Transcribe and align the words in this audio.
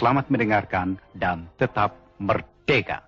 Selamat 0.00 0.32
mendengarkan 0.32 0.96
dan 1.12 1.44
tetap 1.60 1.92
merdeka. 2.16 3.04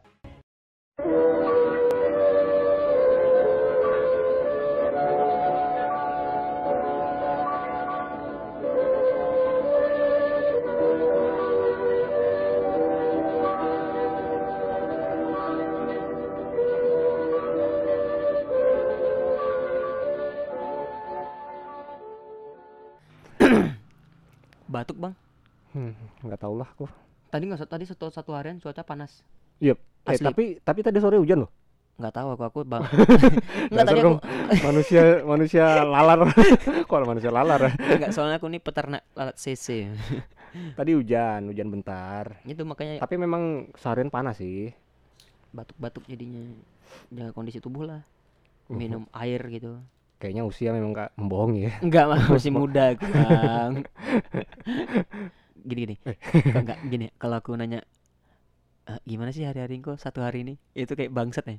Nggak 26.63 26.71
tahu 26.71 26.71
lah 26.71 26.71
aku. 26.71 26.87
Tadi 27.33 27.43
nggak 27.49 27.61
tadi 27.67 27.85
satu 27.89 28.07
satu 28.13 28.31
harian 28.39 28.63
cuaca 28.63 28.83
panas. 28.87 29.27
Iya. 29.59 29.75
Eh, 30.07 30.19
Asli. 30.19 30.27
tapi 30.27 30.45
tapi 30.63 30.81
tadi 30.83 30.99
sore 31.03 31.19
hujan 31.19 31.47
loh. 31.47 31.51
Nggak 31.99 32.15
tahu 32.15 32.29
aku 32.35 32.43
aku 32.47 32.59
bang. 32.63 32.83
nggak 33.73 33.85
tadi 33.87 34.01
aku 34.03 34.15
manusia 34.63 35.03
manusia 35.27 35.65
lalar. 35.83 36.21
Kok 36.89 36.99
manusia 37.09 37.31
lalar? 37.31 37.61
ya? 37.67 37.73
nggak 37.99 38.13
soalnya 38.15 38.39
aku 38.39 38.47
nih 38.51 38.61
peternak 38.63 39.03
lalat 39.15 39.37
CC. 39.39 39.91
Tadi 40.53 40.91
hujan, 40.93 41.49
hujan 41.49 41.69
bentar. 41.73 42.37
Itu 42.45 42.69
makanya 42.69 43.01
Tapi 43.01 43.15
memang 43.17 43.73
seharian 43.75 44.13
panas 44.13 44.39
sih. 44.39 44.71
batuk-batuk 45.53 46.05
jadinya. 46.09 46.41
Jaga 47.13 47.33
kondisi 47.37 47.61
tubuh 47.61 47.85
lah. 47.85 48.01
Mhm. 48.69 48.77
Minum 48.77 49.05
air 49.13 49.41
gitu. 49.53 49.81
Kayaknya 50.21 50.43
usia 50.47 50.71
memang 50.71 50.95
nggak 50.95 51.11
membohongi 51.19 51.61
ya. 51.67 51.73
Enggak 51.83 52.05
mah 52.09 52.21
masih 52.31 52.53
muda 52.55 52.95
aku 52.95 53.05
bang. 53.11 53.73
Gini 55.55 55.81
gini. 55.85 55.97
Kok 56.25 56.59
Enggak 56.59 56.79
gini. 56.87 57.07
Kalau 57.15 57.37
aku 57.39 57.55
nanya 57.55 57.81
"Eh, 58.83 58.99
gimana 59.05 59.31
sih 59.31 59.45
hari-hari 59.45 59.79
kok 59.79 59.97
satu 59.97 60.21
hari 60.21 60.43
ini? 60.43 60.55
Itu 60.73 60.93
kayak 60.93 61.13
bangsat 61.13 61.45
ya. 61.47 61.57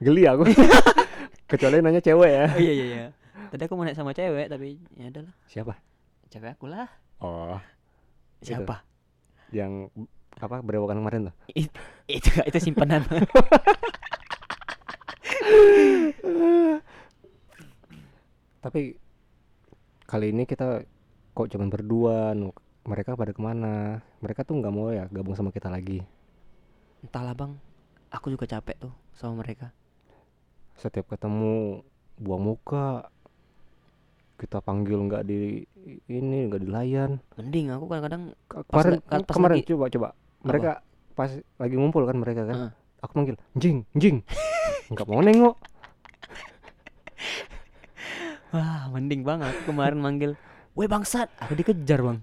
Geli 0.00 0.22
aku. 0.24 0.44
Kecuali 1.50 1.78
nanya 1.78 1.98
cewek 1.98 2.30
ya. 2.30 2.44
Oh 2.48 2.58
iya 2.58 2.72
iya 2.72 2.84
iya. 2.86 3.06
Tadi 3.50 3.62
aku 3.62 3.74
mau 3.74 3.84
naik 3.84 3.94
sama 3.94 4.10
cewek 4.10 4.46
tapi 4.48 4.78
ya 4.94 5.06
adalah 5.08 5.34
Siapa? 5.46 5.74
cewek 6.28 6.50
aku 6.54 6.66
lah. 6.66 6.88
Oh, 7.18 7.58
Itu. 8.40 8.54
Siapa? 8.54 8.82
yang 9.54 9.86
apa 10.34 10.58
berewokan 10.60 10.98
kemarin 10.98 11.30
tuh. 11.30 11.34
It- 11.54 11.78
itu 12.10 12.30
itu 12.42 12.58
simpanan. 12.60 13.06
Tapi 18.60 18.96
kali 20.04 20.32
ini 20.32 20.44
kita 20.44 20.82
kok 21.32 21.48
cuman 21.48 21.68
berdua. 21.68 22.32
nu- 22.32 22.56
Mereka 22.84 23.16
pada 23.16 23.32
ke 23.32 23.40
mana? 23.40 24.04
Mereka 24.20 24.44
tuh 24.44 24.60
nggak 24.60 24.72
mau 24.72 24.92
ya 24.92 25.08
gabung 25.08 25.32
sama 25.32 25.48
kita 25.48 25.72
lagi. 25.72 26.04
Entahlah 27.00 27.32
bang, 27.32 27.52
aku 28.12 28.28
juga 28.28 28.44
capek 28.44 28.76
tuh 28.76 28.92
sama 29.16 29.40
mereka. 29.40 29.72
Setiap 30.76 31.08
ketemu 31.08 31.80
buang 32.20 32.44
muka. 32.44 33.08
Kita 34.36 34.60
panggil 34.60 35.00
nggak 35.00 35.22
di 35.24 35.64
ini 36.12 36.44
nggak 36.44 36.60
dilayan. 36.60 37.24
Mending 37.40 37.72
aku 37.72 37.88
kadang-kadang 37.88 38.22
Kemarin 38.50 39.00
pas 39.00 39.32
kemarin 39.32 39.56
lagi- 39.56 39.68
coba 39.72 39.84
coba. 39.88 40.08
Mereka 40.44 40.70
pas 41.14 41.30
lagi 41.56 41.74
ngumpul 41.80 42.04
kan 42.04 42.16
mereka 42.20 42.42
kan. 42.44 42.56
Heeh. 42.58 42.70
Aku 43.00 43.12
manggil, 43.16 43.36
"Jing, 43.56 43.88
jing." 43.96 44.20
nggak 44.92 45.08
mau 45.08 45.24
nengok. 45.24 45.54
wah 48.52 48.92
mending 48.92 49.24
bang 49.24 49.40
aku 49.40 49.72
kemarin 49.72 50.04
manggil, 50.04 50.36
weh 50.74 50.90
bangsat, 50.90 51.30
aku 51.38 51.54
dikejar 51.54 52.02
bang, 52.02 52.18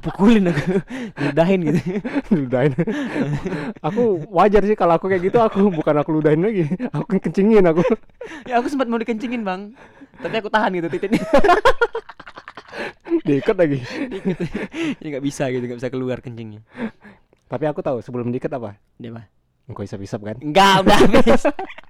dipukulin 0.00 0.48
aku, 0.48 0.80
ludahin 1.20 1.60
gitu. 1.68 1.80
ludahin. 2.40 2.72
Aku 3.84 4.24
wajar 4.32 4.64
sih 4.64 4.72
kalau 4.72 4.96
aku 4.96 5.12
kayak 5.12 5.28
gitu. 5.28 5.36
Aku 5.36 5.68
bukan 5.68 6.00
aku 6.00 6.16
ludahin 6.16 6.40
lagi. 6.40 6.64
Aku 6.88 7.04
kencingin 7.20 7.68
aku. 7.68 7.84
Ya 8.48 8.64
aku 8.64 8.72
sempat 8.72 8.88
mau 8.88 8.96
dikencingin 8.96 9.44
bang, 9.44 9.76
tapi 10.24 10.34
aku 10.40 10.48
tahan 10.48 10.72
gitu 10.72 10.88
titiknya, 10.88 11.20
diikat 13.28 13.56
lagi. 13.60 13.78
Jadi 14.96 15.06
nggak 15.12 15.24
bisa 15.24 15.52
gitu, 15.52 15.64
nggak 15.68 15.80
bisa 15.84 15.92
keluar 15.92 16.24
kencingnya. 16.24 16.64
tapi 17.52 17.68
aku 17.68 17.84
tahu 17.84 18.00
sebelum 18.00 18.32
diikat 18.32 18.48
apa? 18.56 18.80
Dia 18.96 19.12
mah, 19.12 19.28
engkau 19.68 19.84
isap-isap 19.84 20.24
kan? 20.24 20.36
Enggak 20.40 20.88
udah 20.88 20.96
habis. 20.96 21.44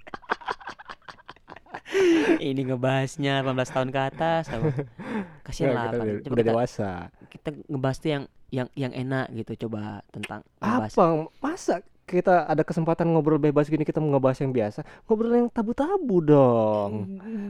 Ini 2.43 2.61
ngebahasnya 2.67 3.47
18 3.47 3.71
tahun 3.71 3.89
ke 3.95 4.01
atas, 4.03 4.45
apa? 4.51 4.67
Kasihan 5.47 5.71
Ya, 5.71 5.75
lah, 5.79 5.85
kita 5.87 5.97
Coba 5.97 6.35
udah 6.35 6.43
kita, 6.43 6.51
dewasa. 6.51 6.91
kita 7.31 7.49
ngebahas 7.71 7.97
tuh 7.99 8.11
yang 8.11 8.25
yang 8.53 8.69
yang 8.75 8.93
enak 8.93 9.27
gitu, 9.33 9.53
coba 9.67 10.03
tentang 10.11 10.41
ngebahas. 10.59 10.91
Apa? 10.93 11.03
Masa 11.39 11.75
kita 12.03 12.45
ada 12.45 12.67
kesempatan 12.67 13.07
ngobrol 13.09 13.39
bebas 13.39 13.71
gini 13.71 13.87
kita 13.87 14.03
mau 14.03 14.11
ngebahas 14.13 14.43
yang 14.43 14.53
biasa? 14.53 14.83
Ngobrol 15.07 15.33
yang 15.39 15.49
tabu-tabu 15.49 16.19
dong. 16.19 16.93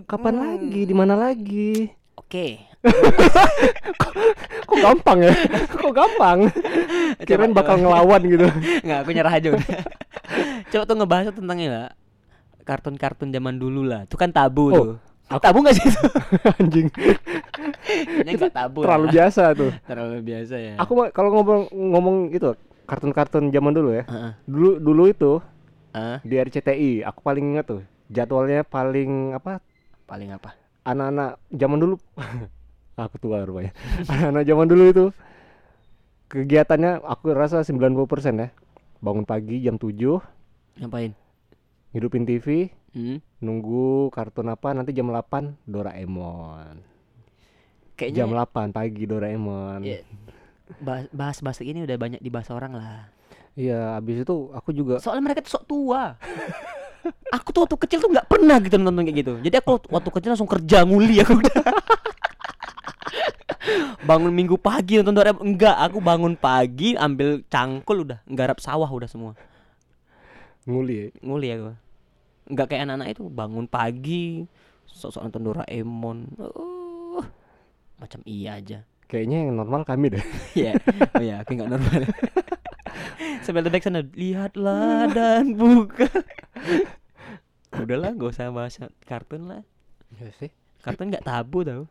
Kapan 0.04 0.34
lagi? 0.36 0.80
Di 0.84 0.94
mana 0.94 1.16
lagi? 1.16 1.88
Oke. 2.14 2.60
kok 4.69 4.78
gampang 4.78 5.19
ya? 5.24 5.32
Kok 5.72 5.94
gampang? 5.94 6.38
Kirain 7.26 7.56
bakal 7.56 7.80
ngelawan 7.80 8.20
gitu. 8.28 8.47
Nggak, 8.84 8.98
aku 9.03 9.10
nyerah 9.16 9.32
aja 9.32 9.48
udah. 9.56 9.69
Coba 10.69 10.82
tuh 10.84 10.97
ngebahas 11.00 11.32
tentang 11.32 11.59
ini 11.59 11.70
lah. 11.72 11.91
Kartun-kartun 12.62 13.28
zaman 13.28 13.56
dulu 13.56 13.82
lah. 13.82 14.04
Itu 14.04 14.14
kan 14.14 14.30
tabu 14.30 14.68
Oh, 14.68 14.72
tuh. 14.72 14.86
aku- 15.28 15.42
Tabu 15.42 15.58
gak 15.60 15.74
sih 15.74 15.84
itu? 15.84 16.02
anjing 16.60 16.88
Kayaknya 16.92 18.32
nggak 18.38 18.54
tabu 18.54 18.78
terlalu 18.82 19.04
lah. 19.04 19.12
biasa 19.12 19.42
tuh 19.52 19.70
Terlalu 19.88 20.16
biasa 20.20 20.54
ya. 20.56 20.74
aku 20.76 20.92
kalau 21.10 21.30
ngomong 21.32 21.60
ngomong 21.70 22.16
itu 22.30 22.52
kartun-kartun 22.84 23.48
zaman 23.48 23.72
dulu 23.72 23.90
ya 23.92 24.04
Heeh. 24.04 24.32
dulu 24.44 24.70
dulu 24.76 25.02
itu 25.06 25.32
Hah? 25.90 26.20
di 26.20 26.34
RCTI 26.34 27.02
aku 27.02 27.20
paling 27.20 27.54
ingat 27.54 27.64
tuh 27.66 27.80
jadwalnya 28.06 28.60
paling 28.62 29.32
apa 29.32 29.60
paling 30.04 30.30
apa? 30.30 30.52
anak-anak 30.82 31.40
zaman 31.48 31.78
dulu 31.78 31.94
aku 32.98 33.16
tua 33.18 33.40
rupanya 33.40 33.72
anak-anak 34.04 34.44
zaman 34.44 34.66
dulu 34.66 34.84
itu 34.86 35.04
kegiatannya 36.28 37.00
aku 37.00 37.30
rasa 37.30 37.60
90% 37.60 37.96
ya 38.34 38.48
bangun 38.98 39.24
pagi 39.24 39.60
jam 39.60 39.76
7 39.76 39.96
Ngapain? 40.74 41.12
Hidupin 41.92 42.25
TV 42.25 42.72
Hmm? 42.92 43.25
nunggu 43.38 44.08
kartun 44.08 44.48
apa 44.48 44.76
nanti 44.76 44.92
jam 44.92 45.08
8 45.08 45.64
Doraemon 45.64 46.84
Kayaknya 47.97 48.16
jam 48.19 48.28
8 48.28 48.69
pagi 48.69 49.08
Doraemon 49.08 49.80
Iya. 49.80 50.04
bahas 50.76 51.08
bahas 51.08 51.38
bahas 51.41 51.58
ini 51.60 51.80
udah 51.80 51.97
banyak 51.97 52.20
dibahas 52.20 52.48
orang 52.48 52.72
lah. 52.72 53.08
iya 53.53 53.97
habis 53.97 54.20
itu 54.20 54.34
aku 54.50 54.72
juga 54.72 54.97
Soalnya 54.98 55.25
mereka 55.25 55.41
tuh 55.41 55.53
sok 55.53 55.64
tua. 55.64 56.20
aku 57.36 57.48
tuh 57.50 57.64
waktu 57.64 57.76
kecil 57.78 57.98
tuh 57.98 58.10
nggak 58.10 58.28
pernah 58.28 58.60
gitu 58.60 58.76
nonton 58.76 59.03
kayak 59.03 59.16
gitu. 59.19 59.32
Jadi 59.41 59.56
aku 59.56 59.70
waktu 59.88 60.10
kecil 60.12 60.30
langsung 60.32 60.48
kerja 60.48 60.84
nguli 60.84 61.16
aku 61.19 61.32
udah. 61.34 61.56
bangun 64.04 64.32
minggu 64.32 64.56
pagi 64.56 64.98
nonton 64.98 65.14
Doraemon 65.14 65.44
enggak 65.47 65.76
aku 65.80 65.97
bangun 65.97 66.34
pagi 66.34 66.92
ambil 66.92 67.41
cangkul 67.47 68.04
udah 68.04 68.20
nggarap 68.26 68.59
sawah 68.59 68.88
udah 68.88 69.09
semua 69.09 69.32
nguli 70.62 70.94
ya. 70.94 71.06
nguli 71.22 71.48
aku 71.50 71.72
enggak 72.48 72.66
kayak 72.72 72.88
anak-anak 72.88 73.08
itu 73.14 73.22
bangun 73.28 73.66
pagi 73.66 74.47
sok-sok 74.88 75.22
nonton 75.28 75.42
Doraemon. 75.47 76.19
Uh, 76.38 77.25
macam 77.98 78.20
iya 78.26 78.58
aja. 78.58 78.84
Kayaknya 79.06 79.48
yang 79.48 79.56
normal 79.56 79.82
kami 79.84 80.12
deh. 80.12 80.25
Ya 80.58 80.76
oh 81.16 81.22
ya 81.22 81.41
aku 81.44 81.56
nggak 81.56 81.70
normal. 81.70 82.00
Sambil 83.44 83.66
back 83.66 83.82
sana 83.82 84.06
lihatlah 84.14 85.10
dan 85.10 85.56
buka. 85.58 86.06
Udahlah 87.82 88.12
gak 88.14 88.30
usah 88.36 88.53
bahas 88.53 88.76
kartun 89.09 89.48
lah. 89.48 89.62
Iya 90.20 90.30
sih. 90.36 90.50
Kartun 90.84 91.09
nggak 91.09 91.24
tabu 91.24 91.64
tau. 91.64 91.88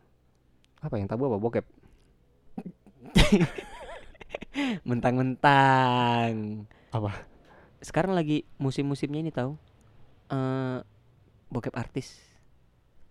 Apa 0.80 0.96
yang 0.96 1.10
tabu 1.10 1.26
apa 1.28 1.36
bokep? 1.42 1.66
Mentang-mentang. 4.88 6.64
Apa? 6.94 7.32
sekarang 7.82 8.14
lagi 8.14 8.46
musim-musimnya 8.62 9.20
ini 9.26 9.34
tahu 9.34 9.58
eh 10.32 10.78
bokep 11.46 11.74
artis. 11.74 12.16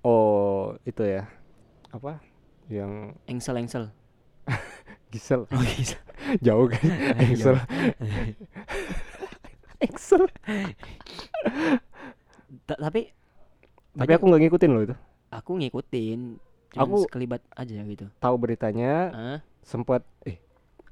Oh 0.02 0.74
itu 0.84 1.06
ya. 1.06 1.30
Apa? 1.90 2.18
Yang 2.68 3.14
engsel 3.26 3.56
engsel 3.58 3.86
Gisel. 5.12 5.46
Oh 5.48 5.62
bisa 5.62 6.00
jauh 6.46 6.66
kan? 6.66 6.82
Excel 7.24 7.56
Excel 9.80 10.24
Ta- 12.66 12.80
tapi 12.80 13.12
tapi 13.92 14.12
aku 14.16 14.24
nggak 14.26 14.42
ngikutin 14.42 14.72
loh 14.72 14.84
itu. 14.84 14.96
Aku 15.30 15.60
ngikutin 15.60 16.20
cuman 16.72 16.84
Aku- 16.88 17.04
sekelibat 17.04 17.44
aja 17.52 17.84
gitu. 17.84 18.08
tahu 18.18 18.36
beritanya 18.40 18.94
ah 19.12 19.40
sempat 19.60 20.08
eh 20.24 20.40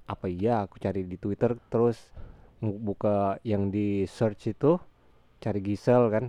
apa 0.04 0.28
iya 0.28 0.68
aku 0.68 0.76
cari 0.76 1.08
di 1.08 1.16
Twitter 1.16 1.56
terus 1.72 1.96
buka 2.60 3.40
yang 3.42 3.72
di 3.72 4.04
search 4.04 4.52
itu 4.52 4.76
cari 5.40 5.60
Gisel 5.64 6.04
kan 6.12 6.26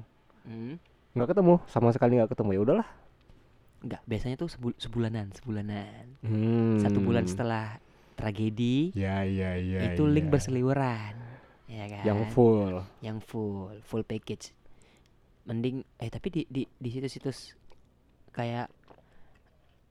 hmm. 0.46 0.74
nggak 1.14 1.28
ketemu 1.34 1.54
sama 1.66 1.90
sekali 1.90 2.18
nggak 2.18 2.30
ketemu 2.32 2.50
ya 2.54 2.62
udahlah 2.62 2.88
Enggak, 3.80 4.04
biasanya 4.04 4.36
tuh 4.36 4.52
sebul- 4.52 4.76
sebulanan, 4.76 5.32
sebulanan. 5.32 6.12
Hmm. 6.20 6.76
Satu 6.84 7.00
bulan 7.00 7.24
setelah 7.24 7.80
tragedi 8.12 8.92
Ya 8.92 9.24
ya 9.24 9.56
ya. 9.56 9.96
itu 9.96 10.04
link 10.04 10.28
ya. 10.28 10.32
berseliweran 10.36 11.16
ya 11.64 11.84
kan 11.88 12.04
Yang 12.04 12.20
full. 12.36 12.84
yang 13.00 13.18
full 13.24 13.72
full 13.80 14.04
package 14.04 14.52
mending 15.48 15.80
eh 15.96 16.12
tapi 16.12 16.28
di 16.28 16.42
di 16.44 16.68
di 16.68 16.88
situs-situs 16.92 17.56
kayak 18.36 18.68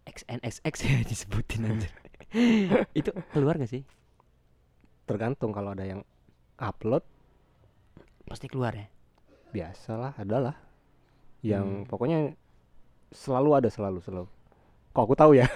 XNXX 0.06 0.74
ya 0.86 0.98
disebutin 1.10 1.62
aja 1.66 1.90
itu 3.00 3.10
keluar 3.34 3.58
gak 3.58 3.74
sih 3.74 3.82
Tergantung 5.10 5.50
kalau 5.50 5.74
ada 5.74 5.90
yang 5.90 6.06
upload 6.62 7.02
pasti 8.30 8.46
keluar 8.46 8.78
ya 8.78 8.86
biasalah 9.50 10.14
adalah 10.20 10.56
yang 11.46 11.84
Hmm. 11.84 11.88
pokoknya 11.88 12.36
selalu 13.10 13.50
ada 13.58 13.70
selalu 13.72 14.00
selalu. 14.04 14.28
Kok 14.94 15.04
aku 15.06 15.16
tahu 15.16 15.32
ya? 15.38 15.46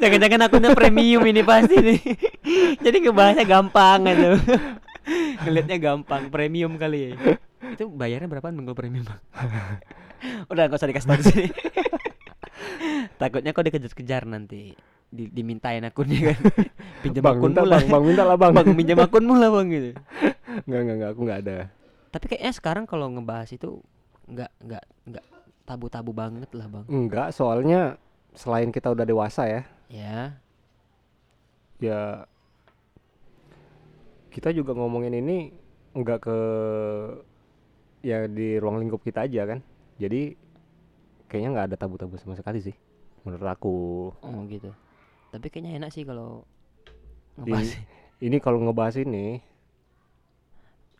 jangan-jangan 0.00 0.46
akunnya 0.48 0.70
premium 0.76 1.22
ini 1.24 1.42
pasti 1.42 1.76
nih 1.80 2.00
jadi 2.84 2.96
ngebahasnya 3.08 3.44
gampang 3.48 4.04
gitu 4.04 4.36
ngelihatnya 5.46 5.78
gampang 5.80 6.28
premium 6.28 6.76
kali 6.76 7.12
ya 7.12 7.38
itu 7.76 7.84
bayarnya 7.90 8.28
berapaan 8.30 8.54
Bang, 8.56 8.66
kalau 8.68 8.78
premium 8.78 9.04
Bang? 9.06 9.20
udah 10.52 10.62
gak 10.68 10.78
usah 10.78 10.88
dikasih 10.90 11.08
tahu 11.08 11.22
sini 11.24 11.48
takutnya 13.16 13.50
kau 13.56 13.64
dikejar-kejar 13.64 14.28
nanti 14.28 14.76
di, 15.06 15.24
dimintain 15.30 15.80
akunnya 15.86 16.34
kan 16.34 16.40
pinjam 17.00 17.22
bang 17.22 17.38
minta 17.38 17.62
lah 17.62 17.78
bang, 17.80 17.88
bang 17.88 18.02
minta 18.04 18.22
lah 18.26 18.36
bang. 18.36 18.52
bang 18.52 18.66
pinjam 18.74 18.98
akunmu 19.00 19.34
lah 19.38 19.48
bang 19.54 19.66
gitu 19.70 19.90
Enggak 20.64 20.80
enggak 20.80 20.96
enggak 20.96 21.10
aku 21.12 21.20
enggak 21.26 21.40
ada. 21.44 21.58
tapi 22.08 22.24
kayaknya 22.32 22.52
sekarang 22.56 22.84
kalau 22.88 23.12
ngebahas 23.12 23.50
itu 23.52 23.76
nggak 24.24 24.48
nggak 24.64 24.84
nggak 25.12 25.24
tabu-tabu 25.68 26.16
banget 26.16 26.48
lah 26.56 26.64
bang 26.66 26.84
Enggak, 26.88 27.28
soalnya 27.30 28.00
selain 28.32 28.72
kita 28.72 28.88
udah 28.88 29.04
dewasa 29.04 29.44
ya, 29.44 29.62
ya 29.86 30.32
ya 31.76 32.24
kita 34.32 34.52
juga 34.52 34.72
ngomongin 34.72 35.12
ini 35.12 35.52
enggak 35.92 36.24
ke 36.24 36.38
ya 38.00 38.24
di 38.28 38.56
ruang 38.56 38.80
lingkup 38.80 39.00
kita 39.02 39.24
aja 39.26 39.44
kan. 39.48 39.60
Jadi 39.96 40.36
kayaknya 41.26 41.48
nggak 41.52 41.66
ada 41.72 41.76
tabu-tabu 41.76 42.14
sama 42.16 42.36
sekali 42.36 42.60
sih 42.60 42.76
menurut 43.24 43.48
aku. 43.48 43.76
oh 44.14 44.40
gitu 44.46 44.70
tapi 45.34 45.50
kayaknya 45.50 45.82
enak 45.82 45.90
sih 45.90 46.06
kalau 46.06 46.46
ngebahas 47.34 47.74
Ini 48.16 48.36
kalau 48.38 48.62
ngebahas 48.62 48.96
ini 49.02 49.42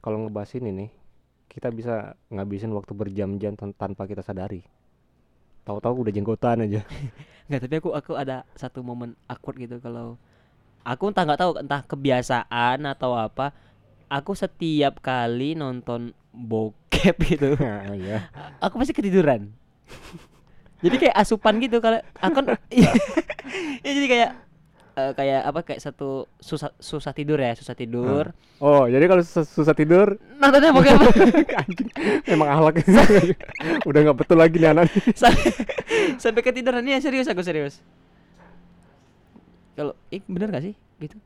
kalau 0.06 0.22
ngebahas 0.22 0.54
ini 0.54 0.70
nih 0.70 0.90
kita 1.50 1.66
bisa 1.74 2.14
ngabisin 2.30 2.70
waktu 2.70 2.94
berjam-jam 2.94 3.58
tan- 3.58 3.74
tanpa 3.74 4.06
kita 4.06 4.22
sadari. 4.22 4.62
Tahu-tahu 5.66 6.06
udah 6.06 6.12
jenggotan 6.14 6.62
aja. 6.62 6.86
Nggak, 7.50 7.60
tapi 7.66 7.74
aku 7.82 7.90
aku 7.90 8.12
ada 8.14 8.46
satu 8.54 8.86
momen 8.86 9.18
awkward 9.26 9.58
gitu 9.58 9.82
kalau 9.82 10.14
aku 10.86 11.10
entah 11.10 11.26
nggak 11.26 11.40
tahu 11.42 11.52
entah 11.58 11.82
kebiasaan 11.82 12.86
atau 12.86 13.18
apa. 13.18 13.50
Aku 14.06 14.38
setiap 14.38 15.02
kali 15.02 15.58
nonton 15.58 16.14
bokep 16.30 17.16
gitu, 17.34 17.58
Nah, 17.58 17.90
ya. 17.98 18.30
aku 18.62 18.78
pasti 18.78 18.94
ketiduran. 18.94 19.50
jadi 20.78 21.02
kayak 21.02 21.16
asupan 21.18 21.58
gitu 21.58 21.82
kalau 21.82 21.98
aku 22.22 22.46
ya, 22.70 22.94
jadi 23.82 24.06
kayak 24.06 24.30
eh, 24.96 25.12
kayak 25.12 25.42
apa 25.44 25.60
kayak 25.62 25.80
satu 25.84 26.24
susah 26.40 26.72
susah 26.80 27.12
tidur 27.12 27.36
ya 27.36 27.52
susah 27.52 27.76
tidur. 27.76 28.32
Oh, 28.56 28.88
jadi 28.88 29.04
kalau 29.04 29.20
sus- 29.20 29.52
susah 29.52 29.76
tidur? 29.76 30.16
Nontonnya 30.40 30.72
bokep 30.72 30.96
anjing 31.60 31.88
emang 32.24 32.48
ahlak. 32.48 32.80
Udah 33.88 34.00
nggak 34.00 34.18
betul 34.18 34.40
lagi 34.40 34.56
nih 34.56 34.72
anak 34.72 34.88
sampai, 35.20 35.52
sampai 36.16 36.42
ketiduran. 36.42 36.80
Ya 36.88 36.96
serius 37.04 37.28
aku 37.28 37.44
serius. 37.44 37.84
Kalau 39.76 39.92
ih 40.08 40.24
bener 40.24 40.48
gak 40.48 40.64
sih? 40.64 40.74
Gitu. 40.96 41.20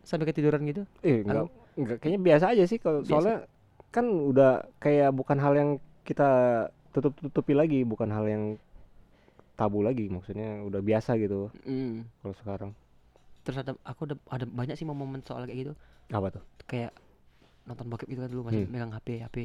Sampai 0.00 0.24
ketiduran 0.32 0.64
gitu? 0.64 0.88
Eh 1.04 1.20
enggak 1.20 1.52
enggak 1.76 1.96
kayaknya 2.00 2.20
biasa 2.24 2.44
aja 2.56 2.64
sih 2.64 2.80
kalau 2.80 3.04
soalnya 3.04 3.44
kan 3.92 4.08
udah 4.08 4.64
kayak 4.80 5.12
bukan 5.12 5.36
hal 5.36 5.52
yang 5.52 5.70
kita 6.08 6.28
tutup 6.96 7.12
tutupi 7.20 7.52
lagi 7.52 7.84
bukan 7.84 8.08
hal 8.08 8.24
yang 8.26 8.44
tabu 9.54 9.84
lagi 9.84 10.08
maksudnya 10.08 10.64
udah 10.64 10.80
biasa 10.80 11.20
gitu. 11.20 11.52
Hmm. 11.68 12.08
kalau 12.24 12.34
sekarang 12.40 12.70
terus 13.40 13.56
ada 13.56 13.72
aku 13.80 14.04
ada, 14.04 14.16
ada 14.28 14.44
banyak 14.44 14.74
sih 14.74 14.84
momen 14.84 15.20
soal 15.20 15.44
kayak 15.44 15.58
gitu. 15.60 15.72
Apa 16.08 16.28
tuh? 16.30 16.42
Kayak 16.64 16.92
nonton 17.62 17.86
bokep 17.86 18.08
gitu 18.08 18.20
kan 18.20 18.28
dulu 18.28 18.42
masih 18.46 18.64
Hmm. 18.64 18.70
megang 18.70 18.90
HP 18.90 19.08
HP 19.20 19.36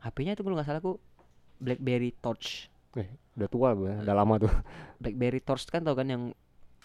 HP-nya 0.00 0.32
itu 0.32 0.42
kalau 0.42 0.54
nggak 0.54 0.66
salah 0.66 0.80
aku 0.80 0.98
BlackBerry 1.56 2.10
Torch. 2.16 2.66
Eh 2.92 3.06
udah 3.34 3.48
tua 3.48 3.68
gue 3.72 3.92
udah 3.98 4.14
lama 4.14 4.34
tuh. 4.38 4.50
BlackBerry 5.02 5.38
Torch 5.38 5.66
kan 5.66 5.80
tau 5.80 5.92
kan 5.92 6.04
yang 6.04 6.22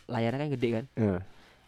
layarnya 0.05 0.39
kan 0.39 0.49
gede 0.51 0.69
kan? 0.71 0.85
Eh, 0.95 1.19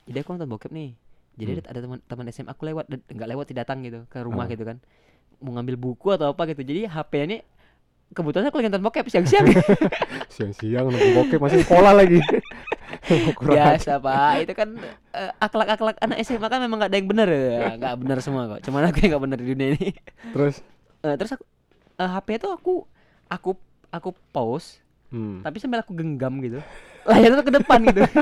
jadi 0.06 0.22
aku 0.22 0.30
nonton 0.32 0.50
bokep 0.50 0.70
nih. 0.70 0.94
Jadi 1.36 1.52
Hmm. 1.56 1.66
ada 1.66 1.80
teman 1.80 2.00
teman 2.04 2.26
SMA 2.28 2.50
aku 2.50 2.64
lewat 2.66 2.86
dan 2.86 3.00
nggak 3.06 3.30
lewat 3.30 3.46
tidak 3.48 3.64
datang 3.64 3.80
gitu 3.82 4.04
ke 4.06 4.20
rumah 4.20 4.44
Ah. 4.44 4.52
gitu 4.52 4.64
kan. 4.64 4.78
Mau 5.40 5.56
ngambil 5.56 5.76
buku 5.76 6.12
atau 6.12 6.30
apa 6.30 6.44
gitu. 6.46 6.62
Jadi 6.62 6.84
HP-nya 6.86 7.26
ini 7.26 7.38
kebetulan 8.12 8.48
aku 8.48 8.58
lagi 8.58 8.68
nonton 8.68 8.84
bokep 8.84 9.06
siang-siang. 9.08 9.48
Siang-siang 10.34 10.86
nunggu 10.86 11.10
bokep 11.16 11.40
masih 11.40 11.62
sekolah 11.62 11.94
lagi. 11.94 12.20
biasa 13.40 13.98
pak. 13.98 14.32
Itu 14.44 14.54
kan 14.54 14.70
eh, 15.12 15.32
akhlak-akhlak 15.38 15.96
anak 16.00 16.18
SMA 16.22 16.46
kan 16.46 16.60
memang 16.60 16.78
nggak 16.80 16.92
ada 16.92 16.98
yang 16.98 17.10
benar 17.10 17.28
ya. 17.28 17.60
Nggak 17.80 17.94
benar 18.00 18.18
semua 18.20 18.42
kok. 18.48 18.60
Cuman 18.64 18.88
aku 18.88 18.98
yang 19.02 19.10
nggak 19.16 19.24
benar 19.26 19.38
di 19.38 19.46
dunia 19.48 19.68
ini. 19.74 19.88
Terus? 20.32 20.56
Eh, 21.02 21.16
terus 21.16 21.32
aku 21.34 21.44
eh, 21.96 22.10
HP 22.10 22.28
itu 22.38 22.48
aku 22.48 22.74
aku 23.28 23.50
aku 23.90 24.10
pause. 24.32 24.80
Hmm. 25.10 25.42
tapi 25.42 25.58
sambil 25.58 25.82
aku 25.82 25.98
genggam 25.98 26.38
gitu. 26.38 26.62
Layarnya 27.10 27.42
tuh 27.42 27.48
ke 27.50 27.54
depan 27.58 27.82
gitu. 27.82 28.06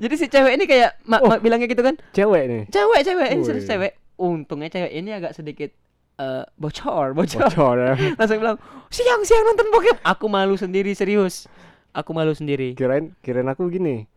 Jadi 0.00 0.14
si 0.16 0.26
cewek 0.28 0.52
ini 0.56 0.64
kayak 0.64 1.00
mak 1.04 1.20
Oh. 1.20 1.28
mak 1.28 1.40
bilangnya 1.40 1.68
gitu 1.68 1.80
kan. 1.80 1.96
Cewek 2.12 2.42
nih? 2.48 2.62
Cewek 2.68 3.00
cewek. 3.04 3.28
Ini 3.32 3.42
serius 3.44 3.66
cewek. 3.68 3.92
Untungnya 4.16 4.68
cewek 4.68 4.92
ini 4.92 5.10
agak 5.12 5.32
sedikit 5.32 5.72
eh, 6.16 6.44
bocor 6.56 7.12
bocor. 7.12 7.48
Bocor 7.48 7.76
ya. 7.76 7.92
Langsung 8.18 8.40
bilang 8.40 8.56
siang 8.88 9.20
siang 9.24 9.44
nonton 9.44 9.68
bokep. 9.68 9.96
Aku 10.04 10.28
malu 10.28 10.56
sendiri 10.56 10.92
serius 10.92 11.48
aku 11.94 12.10
malu 12.10 12.34
sendiri. 12.34 12.74
Kirain 12.74 13.14
kirain 13.22 13.46
aku 13.46 13.70
gini. 13.70 14.10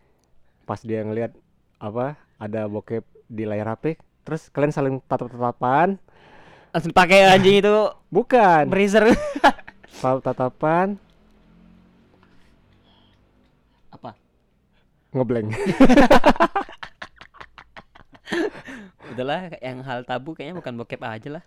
Pas 0.66 0.82
dia 0.82 1.06
ngelihat 1.06 1.32
apa 1.78 2.18
ada 2.42 2.66
bokep 2.66 3.06
di 3.30 3.46
layar 3.46 3.78
HP 3.78 4.02
terus 4.26 4.50
kalian 4.50 4.74
saling 4.74 4.96
tatap-tatapan. 5.06 5.96
Langsung 6.74 6.92
pakai 6.92 7.32
anjing 7.32 7.64
itu. 7.64 7.78
Bukan. 8.10 8.68
Tatap 9.98 10.22
tatapan 10.22 10.94
apa? 13.90 14.14
Ngeblank 15.10 15.58
udahlah 19.08 19.50
yang 19.64 19.82
hal 19.82 20.06
tabu 20.06 20.38
kayaknya 20.38 20.62
bukan 20.62 20.78
bokep 20.78 21.02
aja 21.02 21.40
lah 21.40 21.44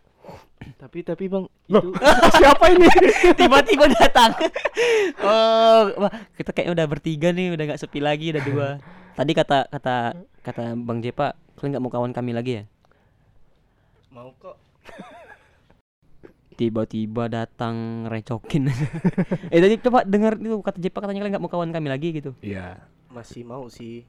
Tapi 0.76 1.00
tapi 1.00 1.24
bang 1.28 1.44
Loh, 1.72 1.82
itu 1.94 2.28
siapa 2.40 2.64
ini? 2.72 2.86
Tiba-tiba 3.38 3.84
datang. 3.96 4.32
Oh 5.20 5.92
wah 6.00 6.12
kita 6.36 6.56
kayaknya 6.56 6.72
udah 6.72 6.86
bertiga 6.88 7.28
nih 7.36 7.52
udah 7.52 7.64
nggak 7.68 7.80
sepi 7.80 8.00
lagi 8.00 8.32
udah 8.32 8.42
dua. 8.44 8.68
Tadi 9.12 9.32
kata 9.36 9.68
kata 9.68 10.16
kata 10.40 10.72
bang 10.72 10.98
Jepa 11.04 11.36
kalian 11.60 11.76
nggak 11.76 11.84
mau 11.84 11.92
kawan 11.92 12.12
kami 12.16 12.32
lagi 12.32 12.52
ya? 12.60 12.64
Mau 14.12 14.32
kok. 14.40 14.56
tiba-tiba 16.60 17.24
datang 17.32 18.04
recokin 18.04 18.68
eh 19.48 19.60
tadi 19.64 19.80
coba 19.80 20.04
dengar 20.04 20.36
itu 20.36 20.60
kata 20.60 20.76
Jepa 20.76 21.00
katanya 21.00 21.24
kalian 21.24 21.32
nggak 21.36 21.44
mau 21.44 21.52
kawan 21.52 21.72
kami 21.72 21.88
lagi 21.92 22.08
gitu. 22.16 22.32
Iya. 22.40 22.80
Masih 23.12 23.44
mau 23.44 23.68
sih. 23.68 24.04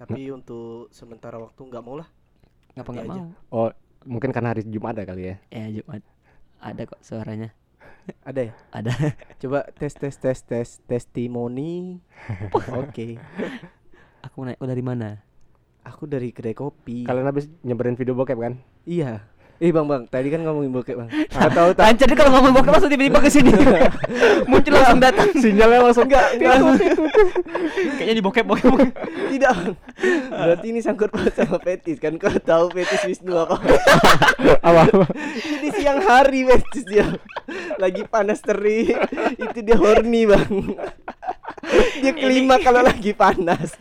Tapi 0.00 0.32
untuk 0.32 0.88
sementara 0.92 1.36
waktu 1.36 1.58
nggak 1.58 1.84
mau 1.84 2.00
lah. 2.00 2.08
ngapa 2.76 2.90
nggak 2.94 3.06
aja. 3.10 3.20
mau? 3.20 3.28
Oh 3.52 3.70
mungkin 4.02 4.30
karena 4.30 4.52
hari 4.52 4.62
Jumat 4.64 4.94
ada 4.94 5.04
kali 5.04 5.22
ya 5.24 5.36
ya 5.48 5.66
Jumat 5.72 6.02
ada 6.58 6.82
kok 6.84 7.00
suaranya 7.00 7.50
Ada 8.24 8.40
ya? 8.42 8.52
ada 8.70 8.92
Coba 9.40 9.68
tes 9.70 9.92
tes 9.92 10.16
tes 10.16 10.38
tes 10.40 10.68
testimoni. 10.82 12.00
Oke. 12.80 13.20
aku 14.20 14.42
naik 14.42 14.56
dari 14.58 14.80
mana 14.80 15.20
Aku 15.84 16.04
dari 16.04 16.32
kedai 16.32 16.52
kopi. 16.52 17.04
kalian 17.04 17.24
habis 17.26 17.46
nyebarin 17.60 17.94
video 17.94 18.12
bokep 18.12 18.36
kan 18.36 18.54
Iya. 18.82 19.28
Eh 19.58 19.74
bang 19.74 19.90
bang, 19.90 20.06
tadi 20.06 20.30
kan 20.30 20.38
ngomongin 20.46 20.70
bokep 20.70 20.94
bang. 20.94 21.08
Tahu 21.34 21.74
tak. 21.74 21.82
Lancar 21.90 22.06
kalau 22.14 22.30
ngomong 22.30 22.52
bokep 22.54 22.70
langsung 22.78 22.90
tiba-tiba 22.94 23.18
ke 23.18 23.26
sini 23.26 23.50
muncul 24.50 24.70
langsung 24.70 25.02
datang 25.02 25.28
sinyalnya 25.34 25.82
langsung 25.82 26.06
Enggak, 26.06 26.26
kayaknya 27.98 28.14
di 28.14 28.22
bokep 28.22 28.46
bokep 28.46 28.70
Tidak. 29.34 29.50
Bang. 29.50 29.74
Berarti 30.30 30.66
ini 30.70 30.78
sangkut 30.78 31.10
paut 31.10 31.34
sama 31.34 31.58
fetis 31.58 31.98
kan? 31.98 32.14
Kau 32.22 32.30
tahu 32.38 32.70
fetis 32.70 33.02
Wisnu 33.02 33.34
apa 33.34 33.58
apa 34.62 34.82
Jadi 35.34 35.68
siang 35.74 36.06
hari 36.06 36.46
fetis 36.46 36.84
dia. 36.86 37.06
Lagi 37.82 38.06
panas 38.06 38.38
terik. 38.38 38.94
Itu 39.42 39.58
dia 39.66 39.74
horny 39.74 40.22
bang. 40.30 40.50
Dia 42.02 42.12
kelima 42.14 42.56
kalau 42.58 42.80
lagi 42.80 43.12
panas. 43.12 43.74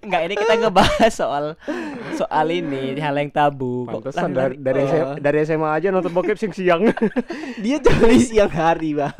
Enggak 0.00 0.22
ini 0.30 0.34
kita 0.38 0.54
ngebahas 0.56 1.12
soal 1.12 1.44
soal 2.14 2.46
ini 2.48 2.94
hal 2.96 3.14
yang 3.18 3.28
tabu 3.28 3.84
kok 3.90 4.10
pantesan 4.14 4.30
dari 4.30 4.54
lari-lari. 4.54 4.62
dari, 4.62 4.80
Oh. 4.80 4.88
SMA, 4.88 5.14
dari 5.18 5.38
SMA 5.42 5.68
aja 5.74 5.88
nonton 5.90 6.12
bokep 6.14 6.36
siang 6.38 6.54
siang 6.54 6.82
Dia 7.62 7.76
jolly 7.82 8.20
siang 8.20 8.52
hari 8.52 8.94
bang. 8.94 9.12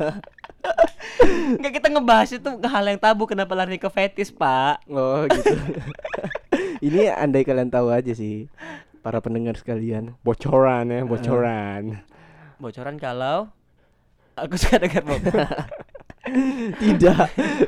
Enggak 1.59 1.73
kita 1.77 1.87
ngebahas 1.91 2.29
itu 2.33 2.49
hal 2.63 2.83
yang 2.87 2.97
tabu 2.97 3.29
kenapa 3.29 3.53
lari 3.53 3.77
ke 3.77 3.89
fetis, 3.91 4.33
Pak? 4.33 4.81
Oh 4.89 5.27
gitu. 5.29 5.53
Ini 6.85 7.13
andai 7.13 7.45
kalian 7.45 7.69
tahu 7.69 7.89
aja 7.89 8.11
sih 8.11 8.49
para 9.01 9.21
pendengar 9.21 9.53
sekalian. 9.55 10.17
bocoran 10.25 10.89
ya 10.89 11.01
bocoran 11.05 12.01
Bocoran 12.57 12.95
kalau 12.97 13.51
aku 14.33 14.55
suka 14.57 14.81
dengar 14.81 15.03
Bob. 15.05 15.21
Tidak, 16.81 17.25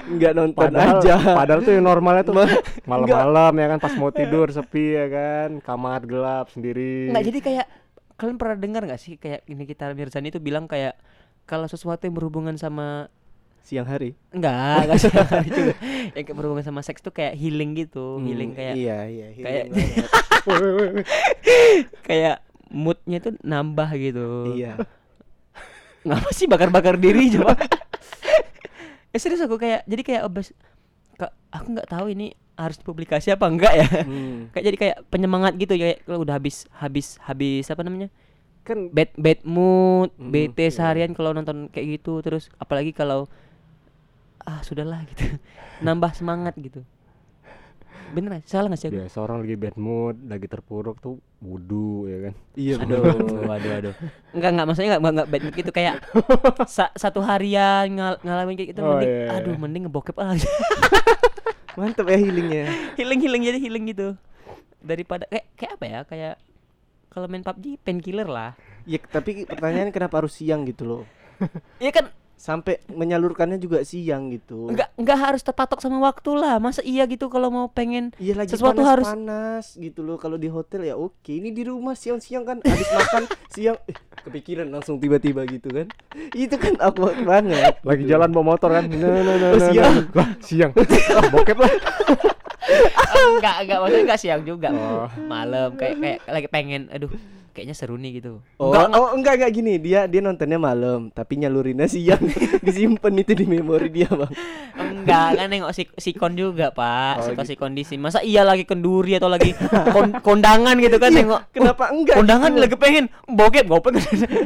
nggak 0.09 0.33
nonton 0.33 0.57
padahal 0.65 0.97
aja. 0.97 1.15
padahal 1.33 1.61
tuh 1.61 1.71
yang 1.71 1.85
normalnya 1.85 2.23
tuh 2.23 2.33
Ma- 2.33 2.49
malam-malam 2.85 3.53
ya 3.53 3.67
kan 3.67 3.79
pas 3.79 3.93
mau 3.93 4.09
tidur 4.09 4.47
sepi 4.47 4.93
ya 4.93 5.05
kan 5.07 5.49
kamar 5.59 6.01
gelap 6.03 6.49
sendiri 6.49 7.07
Enggak 7.07 7.25
jadi 7.25 7.39
kayak 7.39 7.65
kalian 8.13 8.35
pernah 8.35 8.55
dengar 8.55 8.81
nggak 8.83 8.97
sih 8.97 9.13
kayak 9.15 9.45
ini 9.45 9.63
kita 9.63 9.91
Mirzani 9.91 10.27
itu 10.27 10.39
bilang 10.39 10.65
kayak 10.65 10.97
kalau 11.43 11.65
sesuatu 11.65 12.03
yang 12.03 12.13
berhubungan 12.13 12.55
sama 12.55 13.07
Siang 13.61 13.83
hari. 13.85 14.15
enggak 14.29 14.79
enggak 14.81 14.97
sih 15.03 15.11
juga. 15.45 15.73
yang 16.11 16.23
kayak 16.23 16.33
berhubungan 16.33 16.63
sama 16.63 16.79
seks 16.79 16.99
tuh 16.99 17.11
kayak 17.11 17.35
healing 17.35 17.75
gitu, 17.75 18.17
healing 18.19 18.51
Hmm, 18.51 18.57
kayak 18.57 18.73
Iya 18.73 18.97
iya. 19.05 19.27
kayak- 19.35 19.67
healing 19.69 21.03
kayak 22.07 22.37
moodnya 22.67 23.19
tuh 23.19 23.35
nambah 23.41 23.89
gitu. 23.93 24.55
iya. 24.55 24.79
Ngapa 26.01 26.29
sih 26.31 26.47
bakar-bakar 26.47 26.95
diri 26.95 27.27
coba? 27.29 27.59
Eh 29.17 29.19
serius 29.19 29.41
aku 29.41 29.57
kayak 29.57 29.81
jadi 29.89 30.01
kayak 30.05 30.21
obes 30.29 30.53
Kak, 31.17 31.33
aku 31.49 31.73
nggak 31.73 31.89
tahu 31.89 32.13
ini 32.13 32.37
harus 32.53 32.77
publikasi 32.77 33.33
apa 33.33 33.49
enggak 33.49 33.73
ya. 33.73 33.87
Hmm. 34.05 34.53
kayak 34.53 34.65
jadi 34.69 34.77
kayak 34.77 34.97
penyemangat 35.09 35.57
gitu 35.57 35.73
kayak 35.73 36.05
kalau 36.05 36.21
udah 36.21 36.37
habis 36.37 36.69
habis 36.77 37.17
habis 37.25 37.65
apa 37.73 37.81
namanya? 37.81 38.13
kan 38.61 38.91
bad 38.91 39.09
bad 39.15 39.41
mood, 39.47 40.11
Mm-mm, 40.19 40.29
bete 40.29 40.67
iya. 40.67 40.75
seharian 40.75 41.15
kalau 41.17 41.31
nonton 41.33 41.71
kayak 41.73 41.97
gitu 41.97 42.19
terus 42.21 42.51
apalagi 42.61 42.91
kalau 42.93 43.25
ah 44.45 44.61
sudahlah 44.61 45.01
gitu. 45.09 45.39
Nambah 45.85 46.13
semangat 46.13 46.53
gitu. 46.61 46.85
Bener 48.07 48.27
nggak? 48.29 48.43
Salah 48.43 48.67
nggak 48.67 48.79
sih 48.79 48.87
aku? 48.87 48.97
biasa 48.97 49.17
orang 49.19 49.37
lagi 49.41 49.55
bad 49.55 49.75
mood 49.75 50.15
lagi 50.23 50.45
terpuruk 50.45 50.97
tuh 50.97 51.15
wudhu 51.37 52.05
ya 52.05 52.17
kan 52.21 52.33
Iya. 52.53 52.75
Aduh, 52.79 53.03
aduh, 53.45 53.71
aduh. 53.73 53.93
Enggak, 54.31 54.49
enggak 54.51 54.65
maksudnya 54.65 54.87
enggak 54.91 55.13
enggak 55.13 55.27
bad 55.27 55.41
mood 55.41 55.55
gitu 55.55 55.71
kayak 55.71 55.95
sa- 56.69 56.93
satu 56.93 57.19
harian 57.19 57.85
ngal- 57.89 58.21
ngalamin 58.21 58.55
kayak 58.55 58.69
gitu 58.71 58.81
Oh, 58.81 58.95
mending 58.95 59.09
iya, 59.09 59.23
iya. 59.23 59.37
aduh 59.37 59.55
mending 59.55 59.81
ngebokep 59.85 60.15
aja. 60.15 60.49
Mantap 61.77 62.05
ya 62.05 62.17
healingnya. 62.17 62.65
healing 62.95 63.19
healing 63.19 63.41
jadi 63.43 63.59
healing 63.59 63.85
gitu. 63.87 64.07
Daripada 64.79 65.27
kayak 65.27 65.45
kayak 65.53 65.71
apa 65.73 65.85
ya? 65.85 65.99
Kayak 66.03 66.35
kalau 67.07 67.27
main 67.27 67.41
PUBG 67.41 67.77
painkiller 67.79 68.25
lah. 68.25 68.57
Ya 68.83 68.97
tapi 69.01 69.43
pertanyaan 69.43 69.91
kenapa 69.91 70.17
harus 70.17 70.33
siang 70.33 70.63
gitu 70.63 70.85
loh? 70.85 71.01
Iya 71.77 71.91
kan 71.91 72.05
Sampai 72.37 72.77
menyalurkannya 72.87 73.57
juga 73.57 73.81
siang 73.81 74.29
gitu. 74.29 74.69
enggak 74.69 74.93
enggak 74.93 75.17
harus 75.17 75.41
terpatok 75.41 75.77
sama 75.77 75.97
waktu 75.99 76.31
lah. 76.31 76.57
Masa 76.57 76.79
iya 76.79 77.03
gitu 77.03 77.27
kalau 77.27 77.49
mau 77.49 77.67
pengen 77.67 78.13
Iya 78.15 78.37
lagi 78.37 78.53
Sesuatu 78.53 78.77
panas, 78.77 78.91
harus- 78.93 79.09
panas 79.09 79.65
gitu 79.75 79.99
loh 79.99 80.15
kalau 80.15 80.35
di 80.35 80.45
hotel 80.45 80.81
ya 80.83 80.93
oke 80.93 81.17
ini 81.27 81.49
di 81.49 81.63
rumah 81.63 81.91
siang-siang 81.91 82.45
kan 82.45 82.57
habis 82.61 82.85
makan 82.87 83.23
siang 83.53 83.77
eh, 83.83 83.97
kepikiran 84.19 84.69
langsung 84.69 84.97
tiba-tiba 84.97 85.43
gitu 85.45 85.67
kan 85.67 85.89
itu 86.31 86.53
kan 86.53 86.77
awkward 86.79 87.17
banget 87.21 87.73
lagi 87.81 88.03
jalan 88.05 88.29
bawa 88.29 88.53
motor 88.53 88.69
kan 88.71 88.85
nah, 88.85 89.01
nah, 89.01 89.35
nah, 89.35 89.47
Oh, 89.47 89.55
nah, 89.55 89.67
siang. 89.67 89.93
nah. 89.95 90.05
lah 90.13 90.27
siang 90.39 90.71
ah, 91.09 91.23
bokep 91.27 91.57
lah 91.57 91.71
enggak 93.33 93.55
enggak 93.61 93.77
maksudnya 93.79 94.03
enggak 94.03 94.19
siang 94.19 94.41
juga. 94.43 94.69
Oh. 94.69 95.07
Malam 95.21 95.73
kayak 95.73 95.95
kayak 95.97 96.19
lagi 96.27 96.47
pengen 96.47 96.81
aduh 96.89 97.11
kayaknya 97.57 97.73
seru 97.73 97.97
nih 97.97 98.21
gitu. 98.21 98.45
oh 98.61 98.69
Enggak, 98.69 98.85
enggak, 98.85 99.01
oh 99.01 99.09
enggak 99.17 99.33
enggak 99.41 99.51
gini. 99.51 99.73
Dia 99.81 100.05
dia 100.05 100.21
nontonnya 100.21 100.61
malam 100.61 101.09
tapi 101.09 101.41
nyalurinnya 101.41 101.89
siang. 101.89 102.21
Disimpan 102.65 103.17
itu 103.17 103.33
di 103.33 103.49
memori 103.49 103.89
dia 103.89 104.05
bang. 104.05 104.29
Enggak 104.77 105.27
kan 105.33 105.47
nengok 105.49 105.73
si 105.73 105.89
sikon 105.97 106.37
juga 106.37 106.69
pak. 106.69 107.25
Oh, 107.25 107.33
kondisi 107.57 107.97
Masa 107.97 108.21
iya 108.21 108.45
lagi 108.45 108.61
kenduri 108.61 109.17
atau 109.17 109.25
lagi 109.25 109.57
kon- 109.95 110.21
kondangan 110.21 110.77
gitu 110.77 111.01
kan 111.01 111.09
Iya, 111.09 111.25
nengok. 111.25 111.41
Kenapa 111.49 111.89
"Oh, 111.89 111.97
enggak? 111.97 112.15
Kondangan 112.21 112.51
gitu? 112.53 112.61
lagi 112.61 112.75
pengen. 112.77 113.05
Bokep 113.25 113.65
bokep. 113.65 113.93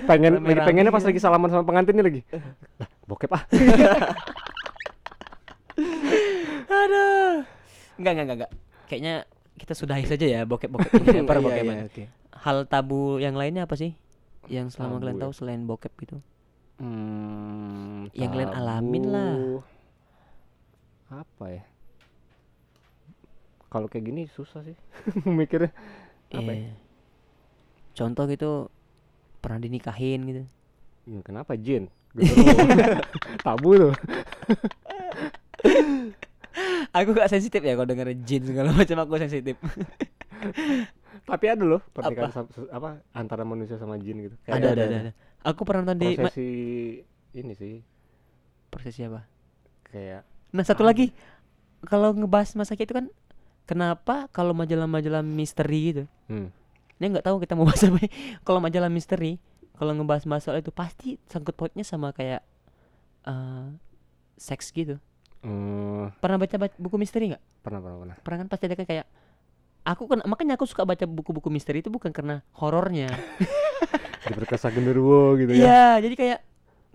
Pengen 0.07 0.31
lagi 0.39 0.61
pengennya 0.63 0.91
pas 0.95 1.03
gitu. 1.03 1.11
lagi 1.11 1.19
salaman 1.19 1.51
sama 1.51 1.67
pengantinnya 1.67 2.07
lagi. 2.07 2.23
Lah 2.79 2.87
bokep 3.03 3.31
ah. 3.35 3.43
Aduh. 6.71 7.43
Enggak 7.99 8.11
enggak 8.15 8.23
enggak 8.23 8.37
enggak. 8.39 8.51
Kayaknya 8.87 9.13
kita 9.59 9.73
sudahi 9.75 10.05
saja 10.07 10.25
ya 10.25 10.41
bokep-bokep 10.47 10.89
ini, 10.95 11.21
para 11.21 11.37
Iya, 11.37 11.45
bokepan. 11.45 11.75
iya, 11.75 11.85
oke. 11.85 12.03
Hal 12.41 12.65
tabu 12.65 13.21
yang 13.21 13.37
lainnya 13.37 13.69
apa 13.69 13.77
sih? 13.77 13.93
Yang 14.49 14.73
selama 14.73 14.97
Tabu 14.97 15.01
kalian 15.05 15.17
ya? 15.17 15.21
tahu 15.21 15.33
selain 15.37 15.61
bokep 15.69 15.93
gitu 16.01 16.17
hmm, 16.81 18.09
Yang 18.17 18.29
kalian 18.33 18.53
alamin 18.57 19.05
lah. 19.05 19.33
apa 21.11 21.45
ya 21.51 21.63
kalau 23.67 23.87
kayak 23.87 24.07
gini 24.07 24.21
susah 24.31 24.63
sih 24.63 24.75
mikirnya 25.27 25.71
apa 26.31 26.51
ya? 26.51 26.59
Iya. 26.65 26.73
Contoh 27.91 28.23
gitu 28.27 28.71
Pernah 29.43 29.59
dinikahin 29.59 30.23
gitu 30.23 30.43
Ya, 31.05 31.19
kenapa 31.21 31.53
jin 31.59 31.91
tabu 33.45 33.75
tuh 33.75 33.93
Aku 36.91 37.15
gak 37.15 37.31
sensitif 37.31 37.63
ya 37.63 37.75
kalau 37.75 37.87
denger 37.87 38.11
jin 38.23 38.43
segala 38.43 38.71
macam 38.75 38.97
aku 39.03 39.19
sensitif 39.19 39.55
tapi 41.27 41.45
ada 41.51 41.63
loh 41.63 41.81
pernikahan 41.91 42.31
se- 42.31 42.71
apa 42.71 43.03
antara 43.11 43.43
manusia 43.43 43.75
sama 43.75 43.95
jin 43.99 44.17
gitu 44.25 44.35
Kayak 44.43 44.55
ada, 44.63 44.67
ada, 44.73 44.83
ada, 44.87 44.97
ada. 45.07 45.11
Aku 45.43 45.61
pernah 45.65 45.81
nonton 45.83 45.97
di 45.99 46.09
ma- 46.15 46.29
prosesi 46.29 46.47
ini 47.33 47.53
sih 47.57 47.75
prosesi 48.71 49.03
apa? 49.03 49.25
kayak 49.91 50.23
Nah 50.51 50.63
satu 50.67 50.83
lagi 50.83 51.11
kalau 51.87 52.11
ngebahas 52.15 52.55
masa 52.55 52.75
itu 52.75 52.91
kan 52.91 53.07
kenapa 53.67 54.27
kalau 54.35 54.51
majalah-majalah 54.55 55.23
misteri 55.23 55.79
gitu? 55.95 56.03
hmm, 56.29 56.47
Ini 56.99 57.05
nggak 57.17 57.25
tahu 57.25 57.41
kita 57.41 57.57
mau 57.57 57.65
bahas 57.65 57.81
apa. 57.87 57.97
Kalau 58.45 58.59
majalah 58.61 58.91
misteri 58.91 59.41
kalau 59.73 59.97
ngebahas 59.97 60.29
masalah 60.29 60.61
itu 60.61 60.69
pasti 60.69 61.17
sangkut 61.25 61.57
pautnya 61.57 61.81
sama 61.81 62.13
kayak 62.13 62.45
eh 63.25 63.67
seks 64.37 64.69
gitu. 64.73 65.01
eh, 65.41 66.05
Pernah 66.21 66.37
baca, 66.37 66.55
baca 66.61 66.75
buku 66.77 66.95
misteri 67.01 67.33
nggak? 67.33 67.43
pernah 67.65 67.79
pernah 67.81 67.97
pernah 68.01 68.15
Pernah 68.21 68.37
kan 68.45 68.47
pasti 68.49 68.63
ada 68.69 68.75
kan 68.77 68.85
kayak 68.85 69.05
aku 69.83 70.05
kan 70.05 70.19
makanya 70.23 70.53
aku 70.53 70.63
suka 70.63 70.83
baca 70.83 71.03
buku-buku 71.03 71.47
misteri 71.47 71.79
itu 71.79 71.89
bukan 71.89 72.09
karena 72.09 72.45
horornya. 72.53 73.09
diperkosa 74.23 74.69
genderuwo 74.69 75.33
gitu 75.35 75.51
ya 75.51 75.59
Iya, 75.59 75.85
jadi 75.99 76.15
kayak 76.15 76.39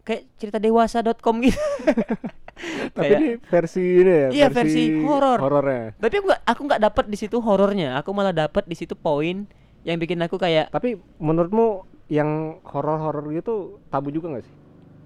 kayak 0.02 0.22
cerita 0.36 0.58
dewasa.com 0.58 1.42
gitu. 1.42 1.58
tapi 2.96 3.02
kayak- 3.04 3.20
ini 3.20 3.30
versi 3.42 3.82
ini 3.98 4.12
ya 4.12 4.28
Iya, 4.32 4.46
versi 4.48 4.82
horor. 5.02 5.38
horornya 5.38 5.92
Tapi 5.94 6.14
aku 6.14 6.24
nggak 6.24 6.40
aku 6.46 6.60
nggak 6.64 6.82
dapat 6.82 7.04
di 7.06 7.16
situ 7.16 7.36
horornya. 7.38 7.98
Aku 7.98 8.10
malah 8.10 8.32
dapat 8.32 8.64
di 8.64 8.72
situ 8.72 8.94
poin 8.94 9.44
yang 9.82 9.98
bikin 9.98 10.18
aku 10.18 10.34
kayak 10.34 10.70
tapi 10.70 10.98
menurutmu 11.16 11.82
yang 12.06 12.58
horor-horor 12.62 13.26
gitu 13.32 13.78
tabu 13.86 14.10
juga 14.10 14.30
nggak 14.30 14.42
sih 14.42 14.54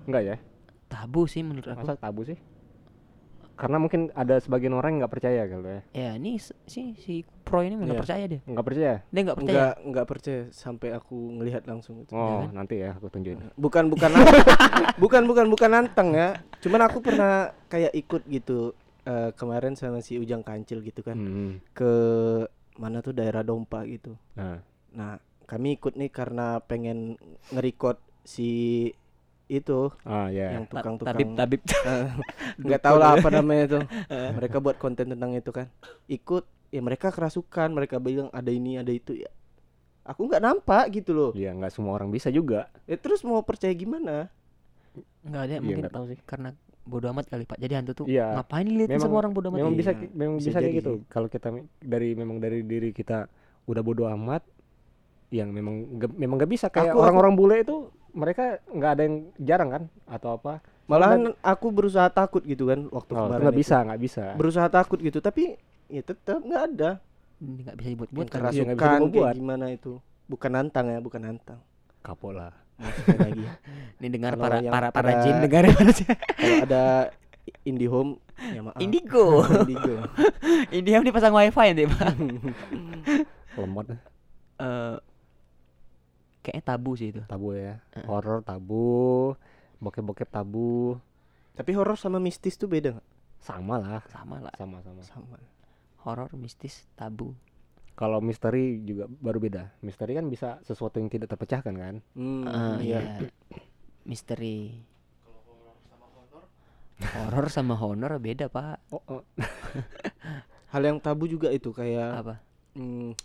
enggak 0.05 0.23
ya 0.23 0.37
tabu 0.87 1.25
sih 1.25 1.41
menurut 1.41 1.65
aku. 1.67 1.81
masa 1.81 1.97
tabu 1.97 2.25
sih 2.25 2.37
karena 3.57 3.77
mungkin 3.77 4.09
ada 4.15 4.37
sebagian 4.37 4.73
orang 4.73 4.97
yang 4.97 4.99
nggak 5.01 5.13
percaya 5.13 5.45
kalau 5.45 5.69
ya 5.69 5.81
Ya 5.93 6.11
ini 6.15 6.41
si 6.41 6.97
si 6.97 7.25
pro 7.51 7.61
ini 7.61 7.75
nggak 7.75 7.91
Iya. 7.91 7.99
percaya 7.99 8.25
dia. 8.25 8.41
nggak 8.47 8.63
percaya? 8.65 8.95
Dia 9.05 9.21
nggak 9.21 9.37
percaya. 9.37 9.51
enggak 9.51 9.75
enggak 9.83 10.07
percaya 10.07 10.41
sampai 10.51 10.89
aku 10.95 11.17
ngelihat 11.35 11.63
langsung 11.67 11.95
itu. 11.99 12.15
Oh 12.15 12.47
kan? 12.47 12.55
nanti 12.55 12.79
ya 12.79 12.95
aku 12.95 13.11
tunjukin. 13.11 13.51
Bukan 13.57 13.91
bukan 13.91 14.11
bukan 15.03 15.23
bukan 15.27 15.47
bukan 15.51 15.69
nantang 15.69 16.15
ya. 16.15 16.39
Cuman 16.61 16.87
aku 16.87 17.03
pernah 17.03 17.51
kayak 17.67 17.91
ikut 17.93 18.23
gitu 18.25 18.73
eh, 19.03 19.35
kemarin 19.35 19.75
sama 19.75 19.99
si 19.99 20.15
Ujang 20.15 20.41
Kancil 20.41 20.79
gitu 20.81 21.03
kan. 21.03 21.19
Hmm, 21.19 21.53
ke 21.73 21.93
mana 22.77 23.03
tuh 23.03 23.11
daerah 23.11 23.43
Dompa 23.43 23.83
gitu. 23.85 24.15
Nah. 24.33 24.63
Nah 24.91 25.19
kami 25.45 25.75
ikut 25.75 25.99
nih 25.99 26.09
karena 26.09 26.63
pengen 26.63 27.19
nge-record 27.51 27.99
si 28.23 28.87
itu 29.47 29.91
ah 30.07 30.31
ya 30.31 30.55
yang 30.55 30.65
tukang-tukang. 30.65 31.11
Tabib 31.11 31.29
tabib. 31.35 31.63
Eh, 31.67 32.07
nggak 32.57 32.81
tahu 32.81 32.97
lah 32.97 33.19
apa 33.19 33.29
namanya 33.29 33.65
tuh 33.69 33.83
mereka 34.39 34.63
buat 34.63 34.79
konten 34.79 35.11
tentang 35.11 35.35
itu 35.35 35.51
kan. 35.51 35.67
Ikut 36.07 36.47
ya 36.71 36.81
mereka 36.81 37.11
kerasukan 37.11 37.69
mereka 37.69 37.99
bilang 37.99 38.31
ada 38.31 38.49
ini 38.49 38.79
ada 38.79 38.91
itu 38.91 39.15
ya. 39.15 39.31
Aku 40.03 40.27
nggak 40.27 40.43
nampak 40.43 40.91
gitu 40.91 41.13
loh. 41.13 41.31
Iya 41.37 41.53
nggak 41.53 41.71
semua 41.71 41.95
orang 41.95 42.09
bisa 42.09 42.31
juga. 42.31 42.67
Ya 42.87 42.97
terus 42.97 43.21
mau 43.23 43.43
percaya 43.43 43.71
gimana? 43.71 44.31
Nggak 45.23 45.43
ada 45.45 45.53
Iya, 45.53 45.61
mungkin 45.61 45.83
nggak 45.85 45.95
tahu 45.95 46.07
sih. 46.09 46.19
karena 46.25 46.51
bodoh 46.81 47.13
amat 47.13 47.27
kali 47.29 47.45
Pak. 47.47 47.59
Jadi 47.61 47.73
hantu 47.77 47.93
tuh 47.95 48.07
Iya. 48.09 48.41
ngapain 48.41 48.67
Memang- 48.67 48.99
sama 48.99 49.17
orang 49.21 49.33
bodoh 49.37 49.51
amat? 49.53 49.59
memang 49.63 49.75
bisa 49.77 49.93
Iya, 49.93 50.09
memang 50.11 50.35
bisa 50.41 50.49
bisa, 50.51 50.59
kayak 50.59 50.73
jadi 50.73 50.79
gitu. 50.81 50.93
kalau 51.07 51.29
kita 51.29 51.49
dari 51.79 52.09
memang 52.17 52.37
dari 52.41 52.65
diri 52.65 52.91
kita 52.91 53.29
udah 53.69 53.83
bodoh 53.85 54.09
amat 54.11 54.43
yang 55.31 55.55
memang 55.55 56.01
nggak- 56.01 56.17
memang 56.17 56.37
nggak 56.41 56.51
bisa. 56.51 56.67
Kayak 56.73 56.97
orang-orang 56.97 57.35
bule 57.39 57.57
itu 57.63 57.77
mereka 58.11 58.59
nggak 58.67 58.91
ada 58.91 59.03
yang 59.07 59.17
jarang 59.39 59.71
kan 59.71 59.83
atau 60.09 60.35
apa. 60.35 60.59
Malahan 60.91 61.31
aku 61.39 61.71
berusaha 61.71 62.11
takut 62.11 62.43
gitu 62.43 62.67
kan 62.67 62.91
waktu 62.91 63.13
oh, 63.15 63.31
kemarin 63.31 63.43
nggak 63.47 63.59
bisa 63.63 63.77
nggak 63.87 64.01
bisa. 64.03 64.25
Berusaha 64.35 64.67
takut 64.67 64.99
gitu 64.99 65.23
tapi 65.23 65.55
ya 65.91 66.01
tetap 66.01 66.41
nggak 66.41 66.63
ada 66.69 66.91
Ini 67.37 67.61
nggak 67.63 67.77
bisa 67.77 67.89
dibuat-buat 67.89 68.17
buat 68.17 68.29
kan. 68.29 68.41
Kerasukan 68.41 68.71
dibuat-buat. 68.71 69.13
kayak 69.25 69.37
gimana 69.37 69.67
itu 69.69 69.93
bukan 70.25 70.51
nantang 70.51 70.87
ya 70.87 70.99
bukan 70.99 71.21
nantang 71.21 71.61
Maksudnya 72.77 73.19
lagi. 73.21 73.45
Ini 74.01 74.09
dengar 74.09 74.33
para 74.35 74.57
para 74.63 74.89
para 74.89 74.89
pada- 74.91 75.21
jin 75.21 75.37
dengar 75.39 75.63
ya 75.63 75.73
para 75.75 75.91
jin. 75.91 76.09
Kalau 76.09 76.57
ada 76.63 76.85
IndiHome 77.63 78.11
ya 78.49 78.61
maaf. 78.63 78.79
Indigo. 78.79 79.45
Indigo. 79.61 79.95
Yang 80.89 81.05
dipasang 81.05 81.35
wifi 81.35 81.67
nanti 81.67 81.85
pak. 81.85 82.09
lemot 83.59 83.87
Eh, 84.57 84.97
kayaknya 86.41 86.63
tabu 86.63 86.91
sih 86.95 87.11
itu. 87.11 87.21
tabu 87.27 87.53
ya 87.53 87.81
horor 88.05 88.41
tabu 88.41 89.33
bokep-bokep 89.77 90.29
tabu 90.31 90.97
Tapi 91.53 91.73
horor 91.73 91.97
sama 91.97 92.17
mistis 92.17 92.55
tuh 92.55 92.65
beda 92.67 92.95
nggak? 92.95 93.09
sama 93.39 93.77
lah 93.77 94.05
Sama 94.07 94.37
lah. 94.39 94.53
sama-sama 94.55 95.01
Sama. 95.03 95.37
Horor, 96.01 96.33
mistis, 96.35 96.89
tabu. 96.95 97.37
kalau 97.93 98.17
misteri 98.19 98.81
juga 98.81 99.05
baru 99.07 99.37
beda 99.39 99.77
misteri 99.81 100.17
kan 100.17 100.25
bisa 100.25 100.57
sesuatu 100.65 100.97
yang 100.97 101.13
tidak 101.13 101.29
terpecahkan 101.29 101.75
kan 101.75 101.95
Hmm, 102.17 102.49
Eh, 102.49 102.77
iya. 102.89 103.01
iya. 103.21 103.29
Misteri. 104.03 104.81
Horor 107.01 107.49
sama 107.49 107.77
honor 107.77 108.17
beda 108.17 108.49
pak. 108.49 108.81
oh, 108.97 109.01
oh. 109.07 109.23
Hal 110.71 110.83
yang 110.83 110.97
tabu 110.97 111.25
juga 111.27 111.49
itu 111.51 111.73
kayak 111.73 112.11
Apa? 112.21 112.35
hmm, 112.73 113.17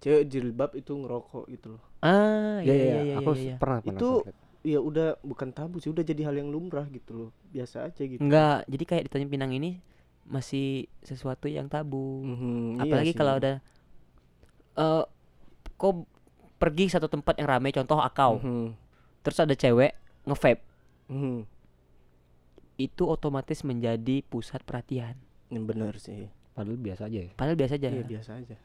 cewek 0.00 0.26
jilbab 0.26 0.70
itu 0.74 0.90
ngerokok 0.90 1.44
gitu 1.48 1.66
loh. 1.76 1.82
Ah, 2.00 2.58
ya 2.62 2.72
iya 2.72 2.74
ya, 2.74 2.82
iya 2.82 3.00
iya. 3.04 3.14
aku 3.20 3.30
iya, 3.34 3.42
iya. 3.44 3.54
pernah 3.58 3.78
pernah 3.78 4.00
Itu-. 4.00 4.22
Ya 4.60 4.76
udah 4.76 5.16
bukan 5.22 5.54
tabu 5.54 5.78
sih, 5.78 5.88
udah 5.88 6.02
jadi 6.02 6.26
hal 6.26 6.36
yang 6.36 6.50
lumrah 6.50 6.84
gitu 6.88 7.12
loh. 7.14 7.30
Biasa 7.48 7.88
aja 7.88 8.02
gitu. 8.02 8.20
Enggak, 8.20 8.66
jadi 8.66 8.84
kayak 8.84 9.02
di 9.06 9.10
Tanjung 9.10 9.32
Pinang 9.32 9.52
ini 9.54 9.80
masih 10.30 10.66
sesuatu 11.00 11.44
yang 11.44 11.66
tabu. 11.66 12.22
Mhm, 12.22 12.78
iya 12.78 12.82
Apalagi 12.86 13.10
sih. 13.10 13.18
kalau 13.18 13.34
ada 13.34 13.52
eh 14.72 15.04
kau 15.74 16.06
pergi 16.56 16.86
satu 16.88 17.06
tempat 17.06 17.34
yang 17.34 17.50
ramai, 17.50 17.70
contoh 17.70 17.98
akau, 17.98 18.38
Mhm, 18.38 18.68
terus 19.20 19.38
ada 19.38 19.52
cewek 19.52 19.96
nge-vape, 20.22 20.62
mhm. 21.08 21.42
itu 22.78 23.02
otomatis 23.04 23.60
menjadi 23.60 24.22
pusat 24.22 24.62
perhatian. 24.62 25.16
Yang 25.48 25.64
benar 25.66 25.94
sih. 25.96 26.30
padahal 26.50 26.76
biasa 26.78 27.02
aja 27.06 27.18
ya 27.20 27.30
Padahal 27.32 27.56
biasa 27.56 27.72
aja. 27.74 27.88
Iya 27.88 28.04
biasa 28.04 28.30
aja. 28.36 28.56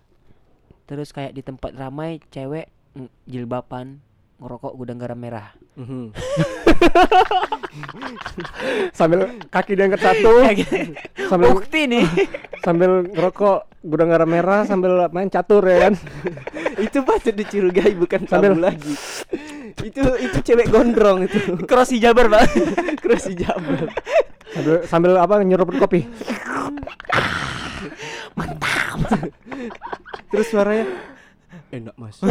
Terus 0.86 1.10
kayak 1.10 1.32
di 1.32 1.42
tempat 1.42 1.72
ramai 1.74 2.20
cewek 2.30 2.68
ng- 2.94 3.10
jilbaban 3.26 4.04
ngerokok 4.36 4.74
gudang 4.76 5.00
garam 5.00 5.16
merah. 5.16 5.48
Mhm. 5.76 6.12
sambil 8.92 9.20
kaki 9.48 9.76
diangkat 9.76 10.00
satu 10.00 10.32
sambil 11.30 11.52
Bukti 11.54 11.86
nih. 11.86 12.08
sambil 12.62 13.04
ngerokok 13.06 13.84
gudang 13.84 14.10
garam 14.10 14.28
merah 14.28 14.64
sambil 14.64 15.08
main 15.10 15.28
catur 15.28 15.62
ya 15.62 15.88
kan 15.88 15.94
itu 16.86 16.98
patut 17.02 17.32
dicurigai 17.32 17.94
bukan 17.94 18.24
Sambil- 18.26 18.56
tabu 18.56 18.64
lagi. 18.66 18.94
itu 19.78 20.02
itu 20.18 20.38
cewek 20.42 20.68
gondrong 20.68 21.24
itu. 21.24 21.38
Cross 21.64 21.92
hijaber, 21.92 22.26
Pak. 22.26 22.48
Cross 22.98 23.28
jabar. 23.30 23.86
sambil 24.56 24.76
sambil 24.88 25.12
apa 25.20 25.44
nyeruput 25.44 25.76
kopi 25.78 26.08
Terus 30.26 30.48
suaranya 30.48 30.86
enak 31.78 31.96
mas. 31.96 32.18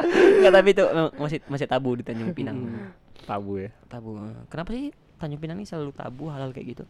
Enggak, 0.00 0.52
tapi 0.54 0.68
itu 0.70 0.84
masih 1.16 1.38
masih 1.46 1.66
tabu 1.66 1.90
di 1.94 2.02
Tanjung 2.02 2.32
Pinang. 2.32 2.58
tabu 3.20 3.60
ya 3.60 3.70
Tabu. 3.86 4.16
Kenapa 4.48 4.70
sih 4.70 4.90
Tanjung 5.16 5.38
Pinang 5.38 5.56
ini 5.56 5.66
selalu 5.66 5.92
tabu 5.92 6.28
hal-hal 6.28 6.50
kayak 6.50 6.68
gitu? 6.70 6.84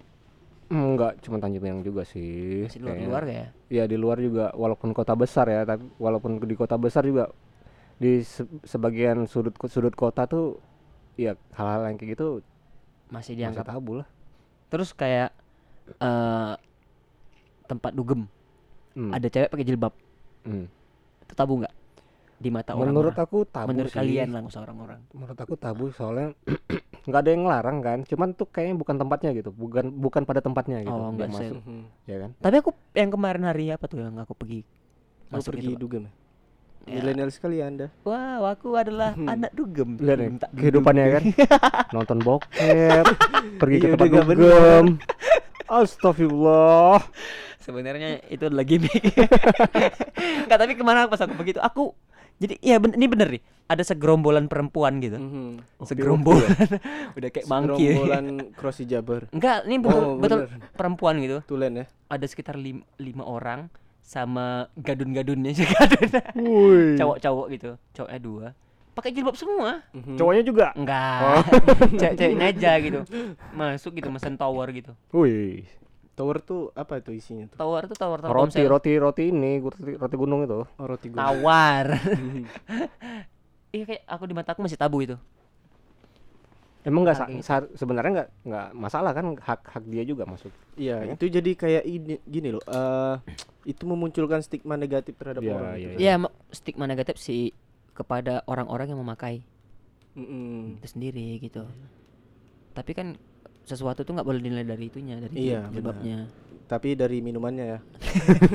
enggak 0.71 1.19
cuma 1.21 1.37
Tanjung 1.37 1.59
Pinang 1.61 1.83
juga 1.83 2.07
sih 2.07 2.62
Masih 2.62 2.79
luar 2.79 2.95
kayaknya. 2.95 3.09
luar 3.09 3.23
ya? 3.27 3.47
ya 3.69 3.85
di 3.85 3.97
luar 3.99 4.19
juga 4.19 4.55
walaupun 4.55 4.95
kota 4.95 5.12
besar 5.12 5.50
ya 5.50 5.67
tapi 5.67 5.83
walaupun 5.97 6.39
di 6.39 6.55
kota 6.55 6.79
besar 6.79 7.03
juga 7.03 7.27
di 7.97 8.23
se- 8.23 8.47
sebagian 8.62 9.27
sudut 9.27 9.50
sudut 9.67 9.91
kota 9.93 10.25
tuh 10.25 10.62
ya 11.15 11.35
hal-hal 11.53 11.85
yang 11.85 11.99
kayak 11.99 12.15
gitu 12.15 12.39
Masih 13.11 13.11
masih 13.11 13.33
dianggap. 13.35 13.67
tabu 13.67 13.99
lah 13.99 14.07
Terus 14.71 14.95
kayak 14.95 15.35
eh 15.93 16.55
tempat 17.67 17.91
dugem 17.91 18.31
Hmm, 18.91 19.11
ada 19.11 19.23
cewek 19.25 19.47
pakai 19.49 19.62
jilbab. 19.65 19.95
Hmm. 20.43 20.67
Itu 21.23 21.35
tabu 21.35 21.59
nggak? 21.59 21.75
Di 22.37 22.49
mata 22.49 22.73
orang. 22.73 22.89
menurut 22.89 23.13
aku 23.15 23.45
tabu 23.45 23.69
menurut 23.69 23.89
sih. 23.89 24.00
kalian 24.00 24.33
usah 24.43 24.65
orang-orang. 24.65 25.00
menurut 25.13 25.37
aku 25.37 25.55
tabu 25.55 25.93
soalnya 25.93 26.33
nggak 27.05 27.21
ada 27.21 27.31
yang 27.31 27.43
ngelarang 27.45 27.79
kan 27.81 27.99
cuman 28.03 28.33
tuh 28.33 28.47
kayaknya 28.47 28.76
bukan 28.76 28.97
tempatnya 28.97 29.31
gitu 29.33 29.50
bukan 29.50 29.89
bukan 29.91 30.23
pada 30.25 30.41
tempatnya 30.41 30.81
gitu 30.81 30.93
Oh, 30.95 31.13
masuk 31.13 31.61
Mhm. 31.61 31.85
ya 32.05 32.17
kan 32.19 32.31
Tapi 32.39 32.55
aku 32.59 32.71
yang 32.93 33.11
kemarin 33.11 33.45
hari 33.45 33.69
apa 33.69 33.85
tuh 33.85 34.00
yang 34.00 34.17
aku 34.17 34.33
pergi 34.33 34.65
masuk 35.29 35.53
pergi 35.53 35.69
itu, 35.71 35.79
dugem. 35.79 36.05
Ya. 36.83 36.97
Milenial 36.97 37.29
sekali 37.29 37.61
anda. 37.61 37.93
Wow, 38.03 38.49
aku 38.49 38.73
adalah 38.73 39.13
Hmm. 39.13 39.29
anak 39.29 39.53
dugem. 39.53 40.00
lihat 40.00 40.49
kehidupannya 40.50 41.07
kan 41.13 41.23
nonton 41.95 42.19
bokep 42.19 43.05
pergi 43.61 43.76
ke 43.76 43.87
Iya, 43.87 43.93
tempat 43.95 44.07
dugem 44.09 44.87
Astagfirullah 45.71 46.99
Sebenarnya 47.61 48.25
itu 48.26 48.43
adalah 48.43 48.65
gimmick. 48.65 48.91
Enggak, 50.45 50.59
tapi 50.59 50.73
ke 50.75 50.83
mana 50.83 51.06
pas 51.06 51.21
aku 51.21 51.37
begitu 51.37 51.61
aku 51.61 51.93
jadi 52.37 52.56
iya 52.59 52.80
ben- 52.80 52.97
ini 52.97 53.04
bener 53.04 53.28
nih. 53.30 53.43
Ada 53.69 53.85
segerombolan 53.87 54.49
perempuan 54.49 54.97
gitu. 54.99 55.21
Mhm. 55.21 55.61
Segerombolan. 55.85 56.50
Udah 57.21 57.28
kayak 57.28 57.47
monkey. 57.47 57.93
Gerombolan 57.93 58.26
cross 58.56 58.80
jabar. 58.83 59.28
Enggak, 59.30 59.69
ini 59.69 59.76
betul 59.76 60.00
Oh, 60.00 60.17
betul 60.17 60.39
bener. 60.49 60.73
perempuan 60.73 61.15
gitu. 61.21 61.37
Tulen 61.47 61.73
ya. 61.76 61.87
Ada 62.09 62.26
sekitar 62.26 62.56
lim- 62.56 62.83
lima 62.97 63.23
orang 63.23 63.69
sama 64.00 64.67
gadun-gadunnya 64.75 65.52
si 65.52 65.63
gadun. 65.63 66.09
Cowok-cowok 66.99 67.47
gitu. 67.52 67.71
Cowoknya 67.93 68.19
dua. 68.19 68.47
Pakai 69.00 69.10
jilbab 69.10 69.32
semua. 69.32 69.80
Mhm. 69.91 70.15
Cowoknya 70.15 70.45
juga. 70.45 70.67
Enggak. 70.76 71.49
Cewek-ceweknya 72.00 72.47
aja 72.47 72.73
gitu. 72.78 73.00
Masuk 73.50 73.97
gitu 73.97 74.08
mesen 74.08 74.36
tower 74.36 74.69
gitu. 74.71 74.93
Wih. 75.10 75.65
Tower 76.13 76.36
tuh 76.39 76.69
apa 76.75 77.00
itu 77.00 77.10
isinya 77.10 77.49
tuh? 77.49 77.56
Tower 77.56 77.89
tuh 77.89 77.97
tower 77.97 78.21
Roti, 78.21 78.28
Telkomsel. 78.60 78.69
roti, 78.69 78.93
roti 78.95 79.25
ini, 79.26 79.56
roti, 79.58 79.97
roti 79.97 80.17
gunung 80.17 80.45
itu. 80.45 80.69
Oh, 80.69 80.84
roti 80.86 81.08
gunung. 81.08 81.25
Tawar. 81.25 81.86
Iya 83.71 83.86
kayak 83.86 84.02
aku 84.04 84.26
di 84.26 84.34
mata 84.34 84.50
aku 84.50 84.60
masih 84.60 84.75
tabu 84.75 84.99
itu. 84.99 85.15
Emang 86.80 87.06
nggak 87.06 87.15
sa- 87.15 87.28
Oke. 87.28 87.39
sa- 87.39 87.71
sebenarnya 87.73 88.10
nggak 88.10 88.28
nggak 88.43 88.69
masalah 88.75 89.13
kan 89.13 89.30
hak 89.32 89.60
hak 89.63 89.84
dia 89.86 90.02
juga 90.02 90.26
masuk. 90.26 90.50
Iya, 90.75 91.06
Ya. 91.06 91.13
itu 91.15 91.30
jadi 91.30 91.50
kayak 91.54 91.84
ini 91.84 92.19
gini 92.21 92.50
loh. 92.50 92.65
eh 92.67 93.15
itu 93.65 93.84
memunculkan 93.84 94.41
stigma 94.41 94.75
negatif 94.75 95.15
terhadap 95.15 95.39
Iya, 95.39 95.52
orang. 95.52 95.71
iya, 95.71 95.86
gitu. 95.86 96.00
Iya, 96.00 96.15
ma- 96.19 96.34
stigma 96.50 96.84
negatif 96.84 97.15
sih 97.15 97.54
kepada 98.00 98.41
orang-orang 98.47 98.89
yang 98.89 98.99
memakai 98.99 99.45
Mm-mm. 100.13 100.80
itu 100.80 100.89
sendiri 100.89 101.36
gitu. 101.39 101.69
Tapi 102.73 102.91
kan 102.93 103.21
sesuatu 103.63 104.00
tuh 104.00 104.13
nggak 104.13 104.25
boleh 104.25 104.41
dinilai 104.41 104.65
dari 104.65 104.89
itunya, 104.89 105.21
dari 105.21 105.36
Iya, 105.36 105.69
jilbabnya. 105.69 106.26
Tapi 106.65 106.95
dari 106.95 107.21
minumannya 107.21 107.67
ya. 107.67 107.78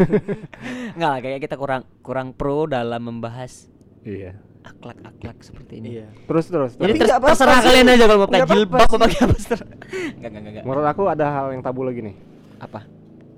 Enggak 0.95 1.09
lah, 1.09 1.19
kayak 1.21 1.39
kita 1.41 1.55
kurang 1.55 1.83
kurang 1.99 2.31
pro 2.31 2.65
dalam 2.65 3.03
membahas 3.03 3.67
Iya. 4.01 4.33
akhlak-akhlak 4.63 5.37
seperti 5.39 5.73
ini. 5.77 5.87
Iya. 5.95 6.07
Terus 6.25 6.45
terus. 6.47 6.71
Jadi 6.73 6.81
Tapi 6.87 6.97
ter- 6.97 7.05
nggak 7.05 7.19
apa-apa 7.19 7.35
terserah 7.35 7.55
sih. 7.55 7.65
kalian 7.65 7.85
aja 7.87 8.03
kalau 8.03 8.17
mau 8.17 8.25
pakai 8.25 8.39
Nggak 8.39 8.49
jilbab 8.51 8.79
atau 8.79 8.89
sih. 8.89 9.03
pakai 9.03 9.17
apa 9.19 9.33
terserah. 9.35 9.67
Enggak, 9.69 10.29
enggak, 10.31 10.41
enggak. 10.47 10.63
Menurut 10.63 10.87
aku 10.87 11.03
ada 11.05 11.25
hal 11.29 11.45
yang 11.53 11.61
tabu 11.61 11.81
lagi 11.83 11.99
nih. 12.01 12.15
Apa? 12.57 12.79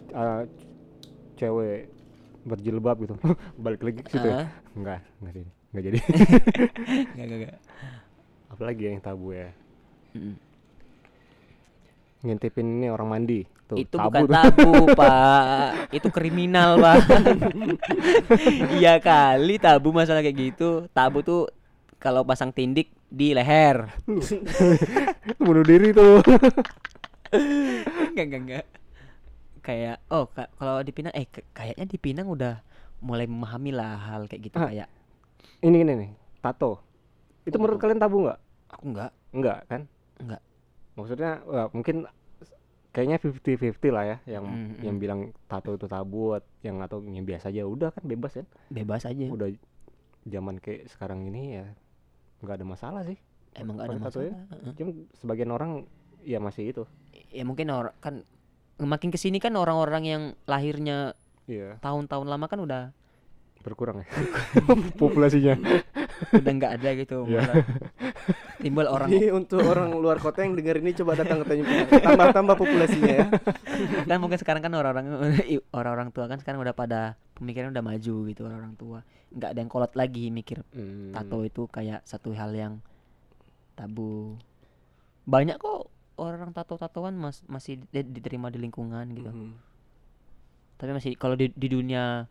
Eh, 0.10 0.42
cewek 1.36 1.80
berjilbab 2.44 2.98
gitu. 3.02 3.14
Balik 3.64 3.82
lagi 3.84 4.00
ke 4.00 4.10
situ. 4.10 4.24
ya? 4.24 4.38
Ah. 4.40 4.48
Enggak, 4.72 5.00
enggak 5.20 5.34
sih. 5.36 5.46
Enggak 5.78 5.94
jadi. 5.94 6.00
Enggak, 7.14 7.22
enggak, 7.22 7.38
enggak. 7.38 7.58
Apalagi 8.50 8.82
yang 8.90 8.98
tabu 8.98 9.30
ya. 9.30 9.54
Mm-mm. 10.18 10.34
Ngintipin 12.20 12.82
ini 12.82 12.88
orang 12.90 13.08
mandi. 13.08 13.46
Tuh, 13.68 13.78
itu 13.78 13.94
tabu 13.94 14.10
bukan 14.10 14.26
tuh. 14.26 14.34
tabu, 14.34 14.72
Pak. 15.00 15.94
Itu 15.94 16.08
kriminal, 16.10 16.82
Pak. 16.82 16.98
Iya 18.74 18.98
kali 18.98 19.62
tabu 19.62 19.94
masalah 19.94 20.26
kayak 20.26 20.38
gitu. 20.50 20.90
Tabu 20.90 21.22
tuh 21.22 21.46
kalau 21.98 22.26
pasang 22.26 22.50
tindik 22.50 22.90
di 23.06 23.38
leher. 23.38 23.94
Bunuh 25.38 25.62
diri 25.62 25.94
tuh. 25.94 26.26
enggak, 28.10 28.26
enggak, 28.26 28.42
enggak. 28.42 28.66
Kayak 29.62 30.02
oh 30.08 30.26
ka- 30.26 30.50
kalau 30.56 30.82
di 30.82 30.90
Pinang 30.90 31.14
eh 31.14 31.28
kayaknya 31.52 31.86
di 31.86 31.98
Pinang 32.00 32.26
udah 32.26 32.64
mulai 32.98 33.30
memahami 33.30 33.70
lah 33.70 33.94
hal 34.00 34.26
kayak 34.26 34.42
gitu 34.42 34.58
Ah. 34.58 34.72
kayak 34.74 34.90
ini 35.60 35.78
ini 35.80 35.94
nih, 35.96 36.10
tato. 36.40 36.82
Itu 37.44 37.58
menurut 37.58 37.78
kalian 37.78 37.98
tabu 37.98 38.22
nggak? 38.22 38.40
aku 38.68 38.84
enggak. 38.86 39.12
Enggak 39.32 39.60
kan? 39.66 39.82
Enggak. 40.18 40.42
Maksudnya 40.94 41.40
wah, 41.44 41.68
mungkin 41.72 42.04
kayaknya 42.90 43.18
50-50 43.18 43.78
lah 43.90 44.04
ya 44.06 44.18
yang 44.28 44.44
Mm, 44.44 44.74
yang 44.82 44.96
bilang 44.98 45.20
tato 45.46 45.72
itu 45.72 45.86
tabu 45.86 46.34
yang 46.60 46.82
atau 46.82 47.00
yang 47.00 47.24
biasa 47.24 47.48
aja 47.48 47.62
udah 47.62 47.90
kan 47.90 48.02
bebas 48.04 48.34
kan 48.36 48.48
Bebas 48.68 49.06
aja. 49.06 49.30
udah 49.30 49.54
zaman 50.26 50.58
kayak 50.58 50.90
sekarang 50.90 51.22
ini 51.24 51.56
ya 51.56 51.66
nggak 52.40 52.58
ada 52.58 52.66
masalah 52.66 53.02
sih 53.02 53.16
Emang 53.54 53.78
enggak 53.78 53.86
ada 53.88 53.94
ya? 53.94 54.02
masalah. 54.02 54.26
Heeh. 54.52 54.74
cuma 54.74 54.90
sebagian 55.16 55.52
orang 55.52 55.72
ya 56.22 56.38
masih 56.38 56.64
itu 56.68 56.84
Ya 57.30 57.46
mungkin 57.46 57.70
orang 57.70 57.94
kan 57.98 58.26
makin 58.78 59.10
ke 59.10 59.18
sini 59.18 59.38
kan 59.38 59.54
orang-orang 59.54 60.04
yang 60.04 60.24
lahirnya 60.44 61.14
iya 61.46 61.78
tahun-tahun 61.80 62.26
lama 62.26 62.46
kan 62.46 62.60
udah 62.60 62.82
berkurang 63.60 64.02
ya 64.02 64.08
populasinya 65.02 65.56
udah 66.34 66.52
nggak 66.52 66.72
ada 66.76 66.90
gitu 66.96 67.26
Iya. 67.26 67.42
malah 67.42 67.56
timbul 68.58 68.88
orang 68.88 69.08
Jadi 69.08 69.28
untuk 69.30 69.62
orang 69.62 69.94
luar 69.94 70.18
kota 70.18 70.42
yang 70.42 70.54
dengar 70.54 70.78
ini 70.78 70.92
coba 70.92 71.14
datang 71.14 71.40
ke 71.40 71.46
Tanjung 71.46 71.68
Pinang. 71.68 71.90
Tambah-tambah 72.02 72.56
populasinya 72.56 73.14
ya. 73.14 73.26
kan 74.10 74.18
mungkin 74.18 74.36
sekarang 74.36 74.60
kan 74.60 74.74
orang-orang 74.74 75.06
orang-orang 75.70 76.10
tua 76.10 76.26
kan 76.26 76.38
sekarang 76.38 76.60
udah 76.60 76.74
pada 76.74 77.02
pemikiran 77.34 77.70
udah 77.70 77.86
maju 77.86 78.16
gitu 78.26 78.42
orang-orang 78.42 78.74
tua 78.76 79.00
nggak 79.30 79.50
ada 79.52 79.60
yang 79.60 79.70
kolot 79.70 79.94
lagi 79.94 80.30
mikir 80.30 80.66
Hmm. 80.70 81.14
tato 81.14 81.42
itu 81.42 81.68
kayak 81.68 82.02
satu 82.04 82.34
hal 82.34 82.50
yang 82.52 82.74
tabu 83.74 84.36
banyak 85.24 85.56
kok 85.56 85.86
orang 86.16 86.50
tato-tatoan 86.50 87.14
mas 87.14 87.46
masih 87.46 87.78
di- 87.86 88.10
diterima 88.10 88.50
di 88.50 88.58
lingkungan 88.58 89.06
gitu 89.12 89.30
Mhm. 89.30 89.54
tapi 90.76 90.92
masih 90.92 91.14
kalau 91.14 91.36
di, 91.36 91.52
di 91.52 91.68
dunia 91.68 92.26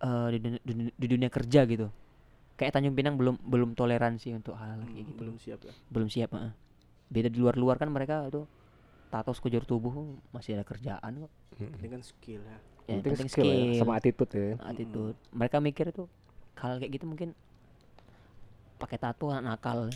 eh, 0.00 0.28
di, 0.32 0.38
dunia, 0.40 0.60
di, 0.60 0.72
di 0.92 1.06
dunia 1.06 1.30
kerja 1.30 1.64
gitu 1.64 1.88
kayak 2.56 2.72
Tanjung 2.72 2.96
Pinang 2.96 3.20
belum 3.20 3.36
belum 3.40 3.70
toleransi 3.72 4.32
untuk 4.32 4.56
hal 4.56 4.80
kayak 4.84 4.92
Hmm, 4.92 4.98
gitu 5.06 5.20
belum 5.20 5.36
siap 5.36 5.60
ya. 5.62 5.72
belum 5.88 6.08
siap 6.08 6.30
heeh. 6.32 6.52
beda 7.06 7.28
di 7.28 7.38
luar-luar 7.38 7.76
kan 7.76 7.88
mereka 7.88 8.26
itu 8.26 8.48
tato 9.06 9.30
sekujur 9.30 9.62
tubuh 9.62 9.92
masih 10.30 10.56
ada 10.56 10.64
kerjaan 10.64 11.26
kok 11.26 11.32
Hmm. 11.56 11.72
Ini 11.72 11.88
kan 11.88 12.02
skill 12.04 12.42
ya. 12.44 12.58
yang 12.86 13.00
penting 13.00 13.12
penting 13.16 13.28
skill, 13.32 13.48
ya, 13.48 13.80
sama 13.80 13.96
attitude 13.96 14.28
ya 14.30 14.54
attitude 14.62 15.16
mereka 15.32 15.56
mikir 15.58 15.88
itu 15.88 16.04
hal 16.54 16.76
kayak 16.76 16.92
gitu 16.92 17.04
mungkin 17.04 17.32
pakai 18.76 19.00
tato 19.00 19.32
anak 19.32 19.56
nakal 19.56 19.88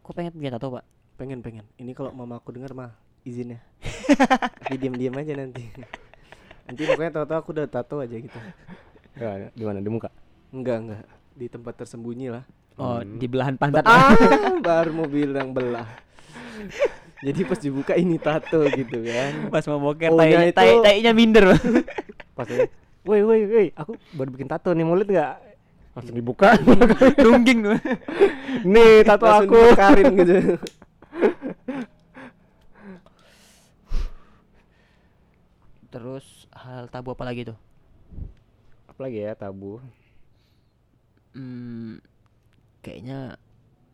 kok 0.00 0.12
pengen 0.12 0.32
punya 0.32 0.52
tato 0.52 0.68
pak 0.70 0.84
Pengen 1.14 1.46
pengen. 1.46 1.62
Ini 1.78 1.94
kalau 1.94 2.10
mama 2.10 2.42
aku 2.42 2.50
dengar 2.50 2.74
mah 2.74 2.90
izin 3.22 3.54
ya. 3.54 3.60
Tapi 4.58 4.74
diam-diam 4.74 5.14
aja 5.14 5.30
nanti. 5.38 5.62
Nanti 6.64 6.82
pokoknya 6.82 7.12
tahu-tahu 7.12 7.38
aku 7.38 7.50
udah 7.52 7.66
tato 7.66 7.96
aja 7.98 8.16
gitu. 8.16 8.38
ya, 9.14 9.48
di 9.50 9.62
mana 9.62 9.78
di 9.78 9.86
muka 9.86 10.08
Enggak 10.48 10.76
enggak. 10.80 11.04
Di 11.32 11.46
tempat 11.46 11.74
tersembunyi 11.76 12.28
lah. 12.30 12.44
oh 12.74 12.98
Hmm. 12.98 13.16
di 13.16 13.26
belahan 13.26 13.54
pantat 13.54 13.84
Ah, 13.84 14.10
baru 14.60 14.90
mobil 14.96 15.30
yang 15.30 15.50
belah. 15.50 15.86
Jadi 17.20 17.40
pas 17.42 17.56
dibuka 17.56 17.94
ini 17.94 18.18
tato 18.18 18.66
gitu 18.66 18.98
kan. 19.00 19.32
pas 19.48 19.62
mau 19.64 19.80
boker 19.80 20.10
Ohnya 20.10 20.50
tai 20.50 20.50
itu- 20.50 20.54
tai 20.54 20.70
tainya 20.82 21.12
minder 21.12 21.54
pas 22.36 22.46
ini 22.46 22.66
woi 23.00 23.20
woi 23.20 23.40
woi 23.44 23.66
aku 23.70 23.94
baru 24.10 24.28
bikin 24.28 24.48
tato 24.48 24.72
nih 24.72 24.82
mau 24.82 24.92
lihat 24.92 25.06
nggak 25.06 25.32
langsung 25.94 26.16
dibuka 26.16 26.58
rungging 27.24 27.62
tuh 27.62 27.78
nih 28.64 29.04
tato 29.04 29.22
Langsung 29.22 29.46
aku 29.46 29.56
dibakarin 29.60 30.06
gitu. 30.16 30.36
Terus 35.94 36.50
hal 36.50 36.90
tabu 36.90 37.14
apa 37.14 37.22
lagi 37.22 37.46
tuh? 37.46 37.58
Apalagi 38.90 39.22
ya 39.22 39.38
tabu? 39.38 39.78
Hmm, 41.38 42.02
kayaknya 42.82 43.38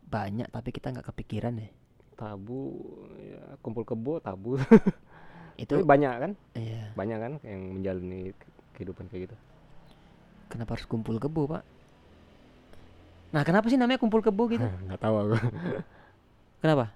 banyak 0.09 0.49
tapi 0.49 0.73
kita 0.73 0.89
nggak 0.89 1.13
kepikiran 1.13 1.61
ya 1.61 1.69
tabu 2.21 2.77
ya 3.17 3.41
kumpul 3.65 3.81
kebo 3.81 4.21
tabu. 4.21 4.61
Itu 5.61 5.81
Tapi 5.81 5.89
banyak 5.89 6.13
kan? 6.21 6.31
Iya. 6.53 6.93
Banyak 6.93 7.17
kan 7.17 7.33
yang 7.41 7.61
menjalani 7.81 8.33
kehidupan 8.77 9.09
kayak 9.09 9.29
gitu? 9.29 9.35
Kenapa 10.53 10.77
harus 10.77 10.85
kumpul 10.85 11.17
kebo 11.17 11.49
pak? 11.49 11.65
Nah 13.33 13.41
kenapa 13.41 13.65
sih 13.73 13.81
namanya 13.81 13.97
kumpul 13.97 14.21
kebo 14.21 14.45
gitu? 14.53 14.61
Nggak 14.85 15.01
tahu 15.01 15.15
aku. 15.17 15.37
Kenapa? 16.61 16.93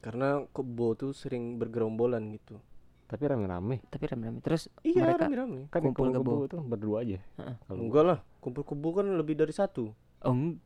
Karena 0.00 0.46
kebo 0.54 0.94
tuh 0.94 1.10
sering 1.10 1.58
bergerombolan 1.58 2.30
gitu. 2.38 2.62
Tapi 3.10 3.26
rame-rame 3.26 3.82
tapi 3.84 4.06
rame-rame 4.06 4.38
terus 4.38 4.70
Iya, 4.80 5.02
mereka 5.04 5.26
rame-rame. 5.26 5.66
kan 5.66 5.82
Kumpul 5.82 6.08
kumpul 6.08 6.14
kebo. 6.14 6.30
kebo 6.32 6.44
tuh 6.48 6.60
berdua 6.62 6.96
aja 7.00 7.18
Heeh. 7.18 7.54
kalau 7.60 7.80
Enggak 7.82 8.04
lah, 8.04 8.18
kumpul 8.38 8.62
kebo 8.62 8.88
kan 8.92 9.06
lebih 9.10 9.34
dari 9.34 9.50
satu. 9.50 9.90
oh, 9.90 10.30
eng- 10.30 10.62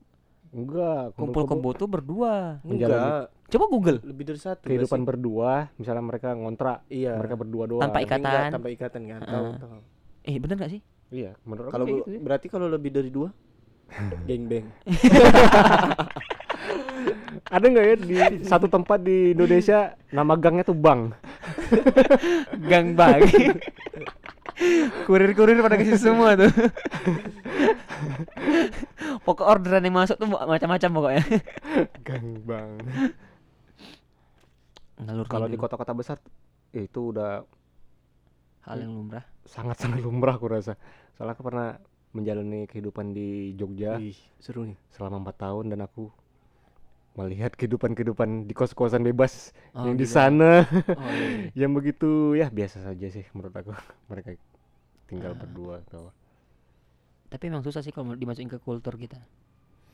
enggak 0.51 1.15
kumpul 1.15 1.45
kebo 1.47 1.69
tuh 1.73 1.87
berdua 1.87 2.61
Menjalani 2.61 3.01
Enggak, 3.01 3.25
coba 3.49 3.65
google 3.67 3.99
lebih 4.03 4.25
dari 4.27 4.39
satu. 4.39 4.61
kehidupan 4.63 5.01
berdua 5.03 5.73
misalnya 5.75 6.05
mereka 6.05 6.29
ngontrak? 6.33 6.85
Iya. 6.87 7.17
mereka 7.17 7.35
berdua 7.35 7.65
doang 7.67 7.83
Tanpa 7.83 7.99
Tapi 7.99 8.13
enggak 8.13 8.21
ikatan. 8.21 8.51
tanpa 8.53 8.69
ikatan 8.71 9.03
kan. 9.07 9.21
Tahu, 9.23 9.33
Heeh. 9.43 9.57
tahu. 9.59 9.79
eh 10.23 10.37
bener 10.39 10.57
gak 10.59 10.71
sih 10.71 10.81
iya 11.11 11.31
menurut 11.43 11.67
aku 11.67 11.75
Kalau 11.75 11.87
gitu 11.87 12.11
sih. 12.11 12.21
berarti 12.21 12.47
kalau 12.47 12.67
lebih 12.67 12.91
dari 12.91 13.09
dua, 13.09 13.29
geng 14.29 14.45
beng. 14.47 14.67
ada 17.47 17.65
nggak 17.65 17.85
ya 17.85 17.97
di 17.99 18.17
satu 18.43 18.67
tempat 18.67 18.99
di 18.99 19.31
Indonesia 19.31 19.95
nama 20.09 20.35
gangnya 20.35 20.65
tuh 20.65 20.75
bang 20.75 21.13
gang 22.71 22.95
bagi. 22.97 23.53
Kurir-kurir 25.05 25.59
pada 25.59 25.75
ke 25.75 25.85
sini 25.85 25.99
semua 25.99 26.39
tuh. 26.39 26.53
Pokok 29.27 29.47
orderan 29.47 29.83
yang 29.83 29.97
masuk 29.99 30.17
tuh 30.21 30.29
macam-macam 30.31 30.91
pokoknya. 30.95 31.25
Gang 32.07 32.27
bang. 32.47 32.71
Ngalur 35.03 35.27
kalau 35.27 35.51
di 35.51 35.59
kota-kota 35.59 35.91
besar 35.91 36.23
itu 36.71 37.11
udah 37.11 37.43
hal 38.65 38.79
yang 38.79 38.95
lumrah. 38.95 39.27
Sangat-sangat 39.45 40.01
lumrah 40.01 40.39
aku 40.39 40.47
rasa. 40.47 40.79
Soalnya 41.19 41.35
aku 41.35 41.45
pernah 41.45 41.79
menjalani 42.15 42.71
kehidupan 42.71 43.11
di 43.11 43.59
Jogja 43.59 43.99
Wih, 43.99 44.15
seru 44.39 44.63
nih. 44.63 44.79
selama 44.95 45.27
empat 45.27 45.51
tahun 45.51 45.75
dan 45.75 45.83
aku 45.83 46.15
melihat 47.15 47.55
kehidupan-kehidupan 47.55 48.51
di 48.51 48.55
kos-kosan 48.59 49.07
bebas 49.07 49.55
Oh, 49.71 49.87
yang 49.87 49.95
di 49.95 50.03
gitu. 50.03 50.15
sana. 50.19 50.67
Oh, 50.67 51.11
iya, 51.15 51.27
iya. 51.47 51.49
yang 51.67 51.71
begitu 51.71 52.35
ya 52.35 52.51
biasa 52.51 52.83
saja 52.83 53.07
sih 53.07 53.23
menurut 53.31 53.55
aku. 53.55 53.71
Mereka 54.11 54.35
tinggal 55.07 55.35
Ah. 55.35 55.39
berdua 55.39 55.75
atau 55.87 56.11
tapi 57.31 57.51
emang 57.51 57.67
susah 57.67 57.83
sih 57.83 57.91
kalau 57.91 58.15
dimasukin 58.15 58.47
ke 58.47 58.63
kultur 58.63 58.95
kita. 58.95 59.19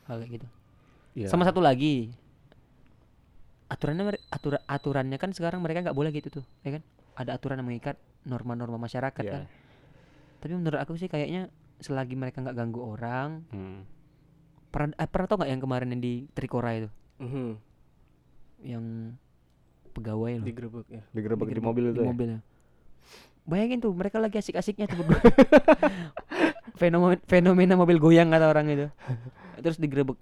Hal 0.05 0.21
kayak 0.21 0.41
gitu. 0.41 0.47
Ya, 1.17 1.25
sama 1.25 1.41
satu 1.41 1.57
lagi. 1.57 2.13
Aturannya 3.65 4.13
atura- 4.29 4.61
aturannya 4.69 5.17
kan 5.17 5.33
sekarang 5.33 5.57
mereka 5.63 5.81
nggak 5.89 5.97
boleh 5.97 6.13
gitu 6.13 6.29
tuh 6.41 6.45
ya 6.61 6.77
kan? 6.77 6.83
Ada 7.17 7.41
aturan 7.41 7.57
yang 7.57 7.67
mengikat 7.71 7.97
norma-norma 8.29 8.77
masyarakat 8.77 9.23
ya, 9.25 9.31
kan. 9.31 9.43
Tapi 10.37 10.53
menurut 10.53 10.77
aku 10.77 11.01
sih 11.01 11.09
kayaknya 11.09 11.49
selagi 11.81 12.13
mereka 12.13 12.45
nggak 12.45 12.53
ganggu 12.53 12.77
orang 12.93 13.41
hmm. 13.49 13.79
pernah 14.69 14.93
eh, 15.01 15.09
pernah 15.09 15.25
tau 15.25 15.41
nggak 15.41 15.49
yang 15.49 15.61
kemarin 15.65 15.89
yang 15.97 16.01
di 16.03 16.13
Trikora 16.29 16.77
itu 16.77 16.89
Mhm, 17.21 17.49
yang 18.61 18.85
pegawai 19.91 20.41
loh 20.41 20.45
Digerebek 20.47 20.87
ya. 20.89 21.03
digerebek 21.13 21.45
di 21.45 21.49
digerebek 21.53 21.67
mobil 21.69 21.83
itu 21.85 21.93
di 21.93 22.01
ya 22.01 22.09
mobilnya. 22.09 22.39
Bayangin 23.41 23.81
tuh 23.81 23.91
mereka 23.93 24.21
lagi 24.21 24.37
asik-asiknya 24.37 24.85
tuh 24.85 25.01
berdua. 25.01 25.17
fenomena, 26.81 27.17
fenomena 27.25 27.73
mobil 27.73 27.97
goyang 27.97 28.29
kata 28.29 28.45
orang 28.47 28.65
itu. 28.69 28.87
Terus 29.59 29.77
digerebek. 29.77 30.17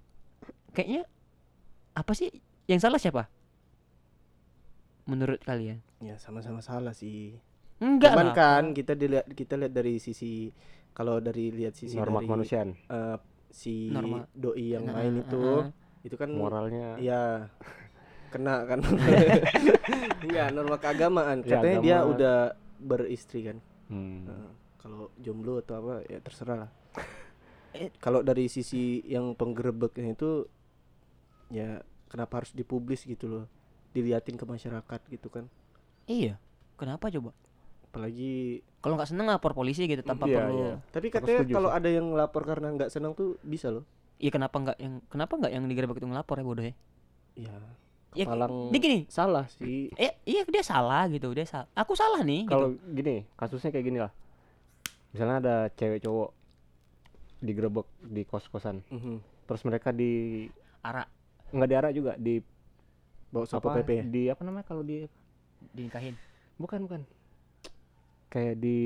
Kayaknya 0.72 1.04
apa 1.92 2.12
sih 2.16 2.32
yang 2.64 2.80
salah 2.80 2.96
siapa? 2.96 3.28
Menurut 5.04 5.40
kalian? 5.42 5.82
Ya 6.00 6.16
sama-sama 6.16 6.62
salah 6.62 6.94
sih. 6.94 7.36
Enggak 7.80 8.12
Cuman 8.12 8.28
lah. 8.30 8.36
kan 8.36 8.64
kita 8.72 8.92
dilihat 8.92 9.26
kita 9.32 9.56
lihat 9.56 9.72
dari 9.72 9.96
sisi 9.96 10.52
kalau 10.92 11.16
dari 11.18 11.48
lihat 11.48 11.72
sisi 11.76 11.96
norma 11.96 12.20
dari 12.20 12.26
kemanusiaan 12.28 12.68
eh, 12.76 13.16
si 13.50 13.88
Norma. 13.88 14.28
doi 14.32 14.76
yang 14.76 14.84
Nah, 14.86 14.94
main 15.00 15.14
ah, 15.16 15.22
itu 15.24 15.42
ah, 15.42 15.64
ah. 15.64 15.68
Itu 16.00 16.14
kan 16.14 16.30
moralnya 16.30 16.96
Iya. 16.96 17.50
Kena 18.30 18.62
kan. 18.64 18.78
Enggak, 20.22 20.46
norma 20.54 20.76
keagamaan. 20.76 21.42
Ya, 21.42 21.58
Katanya 21.58 21.78
dia 21.80 21.96
agama. 21.98 22.10
udah 22.10 22.36
beristri 22.78 23.40
kan. 23.44 23.58
hmm. 23.86 24.18
Nah, 24.24 24.48
kalau 24.76 25.12
jomblo 25.16 25.58
atau 25.58 25.76
apa 25.78 25.94
ya 26.06 26.18
terserah 26.18 26.58
lah. 26.58 26.70
Eh. 27.70 27.86
kalau 27.98 28.18
dari 28.20 28.46
sisi 28.46 28.98
yang 29.04 29.30
penggerebeknya 29.32 30.10
itu 30.10 30.42
ya 31.48 31.78
kenapa 32.06 32.42
harus 32.42 32.50
dipublis 32.50 33.02
gitu 33.02 33.26
loh. 33.26 33.44
Diliatin 33.90 34.34
ke 34.34 34.44
masyarakat 34.44 35.00
gitu 35.08 35.28
kan. 35.28 35.50
Iya. 36.06 36.38
Kenapa 36.74 37.10
coba? 37.10 37.30
Apalagi 37.84 38.62
Kalau 38.78 38.94
nggak 38.94 39.10
seneng 39.10 39.26
lapor 39.26 39.52
polisi 39.52 39.84
gitu 39.84 40.00
tanpa 40.00 40.24
Iya, 40.24 40.38
perlu. 40.40 40.54
iya. 40.56 40.74
tapi 40.88 41.10
katanya 41.10 41.44
kalau 41.44 41.68
ada 41.68 41.84
yang 41.86 42.10
lapor 42.10 42.42
karena 42.42 42.72
nggak 42.72 42.88
senang 42.88 43.12
tuh 43.12 43.36
bisa 43.42 43.68
loh. 43.68 43.84
Iya 44.20 44.30
kenapa 44.30 44.56
nggak 44.58 44.76
yang 44.76 44.94
kenapa 45.08 45.32
nggak 45.34 45.50
yang 45.50 45.64
digerebek 45.64 45.96
itu 45.96 46.06
ngelapor 46.06 46.36
ya 46.36 46.44
bodoh 46.44 46.62
ya? 46.62 46.74
Ya, 47.34 47.54
Ya, 48.10 48.26
kepalang 48.26 48.68
dia 48.68 48.80
gini. 48.80 48.98
salah 49.06 49.46
sih. 49.48 49.86
Eh, 49.94 50.12
iya 50.24 50.42
dia 50.44 50.60
salah 50.60 51.06
gitu, 51.06 51.30
dia 51.30 51.46
salah. 51.46 51.70
Aku 51.72 51.94
salah 51.94 52.20
nih. 52.20 52.42
kalau 52.44 52.74
gitu. 52.74 52.90
gini 52.92 53.16
kasusnya 53.34 53.70
kayak 53.70 53.86
gini 53.86 53.98
lah 53.98 54.12
misalnya 55.10 55.36
ada 55.38 55.54
cewek 55.72 55.98
cowok 56.00 56.30
digerebek 57.40 57.86
di 58.04 58.22
kos-kosan 58.22 58.78
Mhm. 58.86 59.18
terus 59.44 59.62
mereka 59.64 59.90
di 59.90 60.46
Arak 60.80 61.08
nggak 61.50 61.68
diarak 61.68 61.92
juga 61.92 62.12
di 62.14 62.38
Bawa 63.28 63.42
apa 63.44 63.78
PP 63.80 63.90
ya. 63.92 64.02
di 64.04 64.22
apa 64.26 64.42
namanya 64.42 64.62
kalau 64.64 64.82
di 64.82 65.06
dinikahin. 65.72 66.14
bukan 66.56 66.82
bukan 66.84 67.00
kayak 68.28 68.54
di 68.56 68.78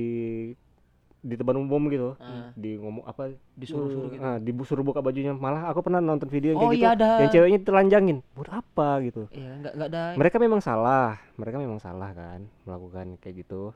di 1.25 1.35
tempat 1.35 1.57
umum 1.57 1.89
gitu. 1.89 2.13
Ah. 2.21 2.53
di 2.53 2.77
ngomong 2.77 3.09
apa? 3.09 3.33
Disuruh-suruh 3.57 4.09
gitu. 4.13 4.21
ah, 4.21 4.37
disuruh 4.37 4.85
buka 4.85 5.01
bajunya. 5.01 5.33
Malah 5.33 5.73
aku 5.73 5.81
pernah 5.81 5.99
nonton 5.99 6.29
video 6.29 6.53
yang 6.53 6.61
Oh 6.61 6.69
kayak 6.69 6.77
gitu. 6.77 6.85
iya 6.85 6.91
ada. 6.93 7.11
yang 7.19 7.31
ceweknya 7.33 7.61
telanjangin. 7.65 8.19
Buat 8.37 8.51
apa 8.53 8.89
gitu? 9.01 9.23
Iya, 9.33 9.51
nggak 9.59 9.73
nggak 9.75 9.89
ada. 9.89 10.03
mereka 10.15 10.37
memang 10.37 10.61
salah. 10.61 11.17
Mereka 11.35 11.57
memang 11.57 11.81
salah 11.81 12.13
kan 12.13 12.45
melakukan 12.63 13.17
kayak 13.19 13.41
gitu. 13.41 13.73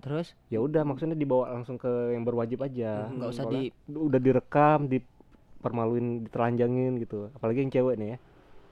Terus? 0.00 0.32
Ya 0.48 0.58
udah 0.58 0.82
maksudnya 0.82 1.12
dibawa 1.12 1.52
langsung 1.52 1.76
ke 1.76 2.16
yang 2.16 2.24
berwajib 2.24 2.64
aja. 2.64 3.12
Nggak 3.12 3.28
usah 3.28 3.44
Soalnya 3.44 3.60
di 3.68 3.92
udah 3.92 4.20
direkam 4.20 4.78
dipermaluin 4.88 6.06
ditelanjangin 6.24 6.96
gitu. 6.98 7.28
Apalagi 7.32 7.60
yang 7.60 7.70
cewek 7.70 7.94
nih 7.96 8.08
ya. 8.08 8.18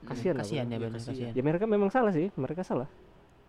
Kasihan 0.05 0.35
aku. 0.35 0.41
kasihan 0.43 0.65
ya 0.65 0.71
Ya, 0.71 0.77
benar 0.79 0.91
kasihan. 0.97 1.13
kasihan. 1.13 1.33
ya 1.33 1.41
mereka 1.41 1.65
memang 1.65 1.89
salah 1.89 2.09
sih. 2.09 2.29
Mereka 2.33 2.61
salah. 2.61 2.89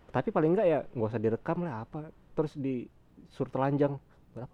Tapi 0.07 0.29
paling 0.29 0.53
enggak 0.53 0.67
ya 0.67 0.79
nggak 0.87 1.09
usah 1.09 1.21
direkam 1.21 1.57
lah 1.61 1.81
apa. 1.81 2.09
Terus 2.33 2.53
disuruh 2.53 3.49
telanjang 3.49 3.97
berapa 4.37 4.53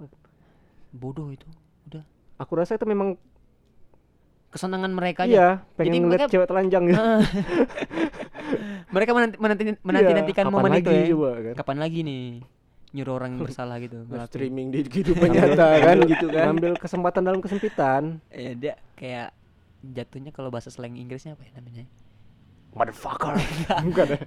Bodoh 0.89 1.27
itu. 1.29 1.45
Udah. 1.85 2.03
aku 2.35 2.51
rasa 2.55 2.73
itu 2.73 2.85
memang 2.85 3.19
Kesenangan 4.49 4.89
mereka 4.89 5.25
aja. 5.25 5.27
iya 5.27 5.47
pengen 5.73 5.81
Jadi 5.83 5.97
ngeliat 5.99 6.19
mereka- 6.19 6.31
cewek 6.31 6.47
telanjang 6.47 6.83
gitu 6.85 7.01
mereka 8.93 9.11
menanti 9.11 9.35
menanti 9.35 9.63
menanti 9.81 10.11
nantikan 10.13 10.43
Iya, 10.43 10.47
kapan 10.47 10.53
momen 10.55 10.71
lagi 10.71 10.83
itu 10.83 10.91
ya. 10.93 11.05
coba 11.09 11.29
kan 11.33 11.53
Kapan 11.57 11.77
lagi 11.79 11.99
nih 12.01 12.23
nyuruh 12.93 13.13
orang 13.15 13.29
yang 13.31 13.41
bersalah 13.49 13.77
gitu 13.79 13.97
streaming 14.23 14.67
di 14.69 14.79
kehidupan 14.85 15.27
nyata 15.27 15.67
kan 15.85 15.97
gitu 16.05 16.25
kan. 16.29 16.43
ngambil 16.47 16.71
kesempatan 16.77 17.21
dalam 17.23 17.39
kesempitan 17.39 18.21
Ya, 18.29 18.51
dia 18.53 18.73
kayak 18.93 19.33
jatuhnya 19.81 20.29
kalau 20.29 20.47
bahasa 20.47 20.69
slang 20.69 20.93
Inggrisnya 20.93 21.33
apa 21.33 21.43
ya 21.43 21.57
namanya? 21.57 21.89
Motherfucker 22.73 23.33
bukan 23.87 24.07
ya? 24.09 24.19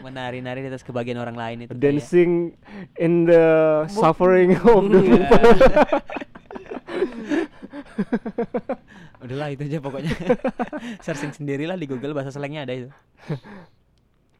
Menari-nari 0.00 0.62
di 0.62 0.68
atas 0.68 0.82
kebahagiaan 0.82 1.18
orang 1.18 1.34
lain 1.34 1.58
itu. 1.62 1.70
kayak- 1.70 1.82
dancing 1.82 2.54
in 2.96 3.24
the 3.24 3.44
suffering 3.88 4.54
of 4.56 4.86
the 4.86 5.00
people 5.00 5.46
Udahlah 9.18 9.50
itu 9.50 9.66
aja 9.66 9.78
pokoknya. 9.78 10.14
Searching 11.04 11.34
sendirilah 11.34 11.74
di 11.74 11.86
Google 11.86 12.14
bahasa 12.14 12.30
slangnya 12.30 12.62
ada 12.62 12.74
itu. 12.76 12.88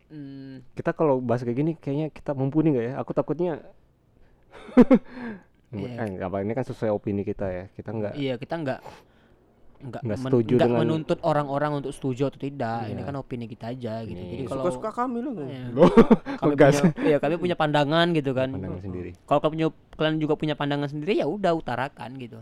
Hmm, 0.09 0.63
kita 0.73 0.95
kalau 0.95 1.19
bahas 1.19 1.43
kayak 1.43 1.59
gini 1.59 1.73
kayaknya 1.75 2.09
kita 2.09 2.33
mumpuni 2.33 2.73
nggak 2.73 2.87
ya 2.87 2.95
aku 2.97 3.13
takutnya 3.13 3.61
Iya. 5.69 6.01
eh, 6.01 6.25
apa 6.25 6.41
ini 6.41 6.57
kan 6.57 6.65
sesuai 6.65 6.89
opini 6.89 7.21
kita 7.21 7.45
ya 7.45 7.65
kita 7.77 7.93
nggak 7.93 8.15
iya 8.17 8.41
kita 8.41 8.57
enggak 8.57 8.81
enggak, 9.79 10.03
Nggak 10.03 10.19
setuju 10.21 10.53
enggak 10.55 10.69
dengan- 10.69 10.81
menuntut 10.83 11.19
orang-orang 11.23 11.73
untuk 11.79 11.93
setuju 11.93 12.23
atau 12.27 12.39
tidak. 12.39 12.81
Ini 12.87 12.95
Iya. 12.95 13.07
kan 13.07 13.15
opini 13.15 13.45
kita 13.45 13.65
aja 13.69 13.95
gitu. 14.03 14.17
Iya. 14.17 14.31
Jadi 14.31 14.43
Ya, 14.43 14.49
kalau 14.49 14.63
Suka-suka 14.65 14.91
kami 14.93 15.19
loh. 15.21 15.33
Iya. 15.39 15.63
Loh, 15.77 15.91
kami 16.37 16.53
punya, 16.55 16.83
iya, 17.03 17.17
kami 17.19 17.35
punya 17.37 17.55
pandangan 17.55 18.07
gitu 18.11 18.31
kan. 18.33 18.49
pandangan 18.51 18.81
sendiri 18.81 19.11
Kalau 19.23 19.39
kalian 19.39 19.51
punya 19.51 19.67
kalian 19.95 20.17
juga 20.19 20.35
punya 20.35 20.55
pandangan 20.55 20.89
sendiri 20.89 21.13
ya 21.15 21.27
udah 21.27 21.53
utarakan 21.53 22.11
gitu. 22.17 22.39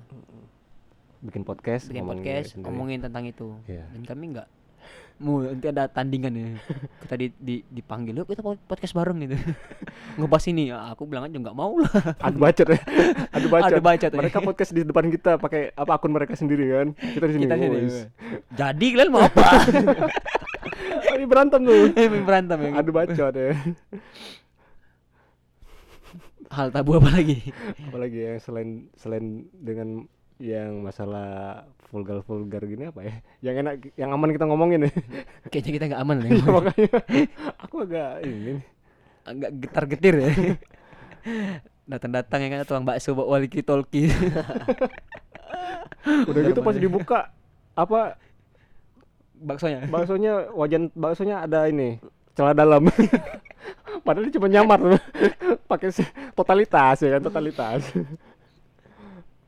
bikin 1.19 1.43
podcast 1.43 1.89
Bikin 1.89 2.03
ngomongin 2.03 2.23
podcast 2.23 2.47
sendiri. 2.53 2.65
ngomongin 2.65 2.99
tentang 3.03 3.25
itu. 3.25 3.49
Iya. 3.67 3.85
Dan 3.91 4.03
kami 4.05 4.25
enggak 4.31 4.47
mau 5.17 5.41
nanti 5.41 5.67
ada 5.67 5.87
tandingan 5.87 6.33
ya. 6.33 6.47
Kita 7.03 7.15
di, 7.15 7.27
di 7.35 7.55
dipanggil, 7.65 8.13
"Yuk 8.15 8.29
kita 8.29 8.41
pod- 8.41 8.61
podcast 8.63 8.93
bareng 8.93 9.17
gitu." 9.21 9.37
Ngebahas 10.19 10.45
ini, 10.47 10.69
ya, 10.69 10.91
aku 10.91 11.05
bilang 11.05 11.25
aja 11.25 11.35
nggak 11.35 11.53
mau 11.53 11.77
lah. 11.77 11.93
adu 12.21 12.39
bacot 12.39 12.67
ya 12.67 12.81
adu 13.31 13.47
bacot 13.47 13.69
Adu 13.71 13.83
bacot, 13.83 14.11
ya. 14.11 14.17
mereka 14.17 14.39
podcast 14.41 14.71
di 14.71 14.83
depan 14.83 15.09
kita 15.09 15.37
pakai 15.37 15.73
apa 15.73 15.93
akun 15.93 16.11
mereka 16.11 16.33
sendiri 16.33 16.65
kan 16.71 16.89
kita 16.93 17.25
di 17.27 17.33
sini 17.33 17.45
Kita 17.45 17.57
sini. 17.57 17.69
"Wes." 17.75 17.97
Jadi 18.53 18.87
kalian 18.93 19.11
mau 19.11 19.23
apa? 19.23 19.45
ini 21.17 21.25
berantem 21.25 21.61
tuh 21.63 21.89
Berantem 22.23 22.59
ya. 22.61 22.71
adu 22.77 22.91
bacot 22.93 23.33
ya 23.33 23.53
Hal 26.47 26.71
tabu 26.71 26.95
apa 26.97 27.11
lagi? 27.11 27.51
apalagi 27.83 28.19
yang 28.23 28.39
selain 28.39 28.71
selain 28.95 29.25
dengan 29.53 30.07
yang 30.37 30.85
masalah 30.85 31.65
vulgar 31.89 32.21
vulgar 32.21 32.61
gini 32.69 32.93
apa 32.93 33.01
ya 33.01 33.15
yang 33.41 33.57
enak 33.65 33.75
yang 33.97 34.11
aman 34.13 34.31
kita 34.37 34.45
ngomongin 34.45 34.85
ya 34.85 34.91
Kayaknya 35.51 35.73
kita 35.73 35.85
nggak 35.89 36.03
aman 36.03 36.17
nih. 36.21 36.31
makanya 36.57 36.89
aku 37.57 37.77
agak 37.89 38.11
ini. 38.27 38.53
Agak 39.25 39.51
getar-getir 39.65 40.15
ya. 40.21 40.31
Datang-datang 41.91 42.39
ya 42.43 42.49
kan 42.53 42.59
tukang 42.67 42.85
bakso 42.87 43.15
bawa 43.15 43.39
walkie 43.39 43.63
talkie. 43.63 44.11
udah 46.07 46.41
gitu 46.47 46.61
pas 46.63 46.77
dibuka 46.77 47.21
apa 47.75 48.15
Baksonya. 49.37 49.85
baksonya 49.93 50.33
wajan 50.57 50.89
baksonya 50.97 51.45
ada 51.45 51.69
ini 51.69 52.01
celah 52.33 52.57
dalam 52.57 52.89
padahal 54.07 54.25
dia 54.29 54.37
cuma 54.39 54.49
nyamar 54.49 54.81
pakai 55.69 55.93
totalitas 56.33 57.05
ya 57.05 57.19
kan 57.19 57.23
totalitas 57.27 57.85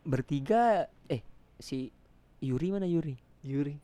Bertiga 0.09 0.89
eh 1.05 1.21
si 1.61 1.93
Yuri 2.41 2.73
mana 2.73 2.89
Yuri? 2.89 3.13
Yuri. 3.45 3.77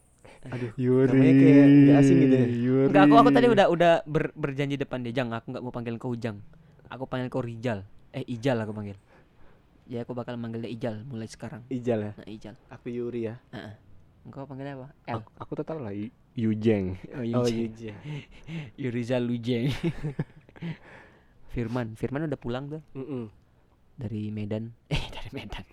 Aduh. 0.49 0.73
Yuri 0.81 1.09
Namanya 1.13 1.35
kayak 1.37 1.67
nggak 1.69 1.97
asing 2.01 2.17
gitu 2.25 2.35
ya? 2.35 2.47
Yuri. 2.49 2.89
Enggak, 2.89 3.03
aku 3.05 3.15
aku 3.21 3.31
tadi 3.31 3.47
udah 3.47 3.67
udah 3.69 3.93
ber- 4.09 4.33
berjanji 4.33 4.81
depan 4.81 5.05
dia, 5.05 5.13
Jang, 5.13 5.29
aku 5.33 5.53
nggak 5.53 5.61
mau 5.61 5.69
panggil 5.69 6.01
kau 6.01 6.17
Ujang. 6.17 6.41
Aku 6.89 7.05
panggil 7.05 7.29
kau 7.29 7.45
Rijal. 7.45 7.85
Eh, 8.17 8.25
Ijal 8.25 8.57
aku 8.57 8.73
panggil. 8.73 8.97
Ya 9.85 10.01
aku 10.01 10.17
bakal 10.17 10.41
manggil 10.41 10.65
dia 10.65 10.73
Ijal 10.73 11.05
mulai 11.05 11.29
sekarang. 11.29 11.61
Ijal 11.69 12.01
ya. 12.01 12.13
Nah, 12.17 12.25
Ijal. 12.25 12.55
Aku 12.73 12.89
Yuri 12.89 13.29
ya. 13.29 13.37
Heeh. 13.53 13.77
Engkau 14.25 14.49
panggilnya 14.49 14.81
apa? 14.81 14.89
L. 15.05 15.21
aku, 15.21 15.29
aku 15.37 15.53
tetap 15.61 15.77
lah 15.77 15.93
Yujeng 16.35 16.97
Oh, 17.13 17.21
Oh, 17.21 17.45
Yujang. 17.45 17.53
Yujang. 17.93 17.97
Yurizal 18.81 19.23
Lujeng. 19.23 19.69
Firman, 21.53 21.93
Firman 21.95 22.27
udah 22.27 22.41
pulang 22.41 22.67
tuh 22.67 22.83
Mm-mm. 22.97 23.29
Dari 23.95 24.31
Medan. 24.31 24.71
Eh, 24.95 25.05
dari 25.11 25.31
Medan. 25.33 25.65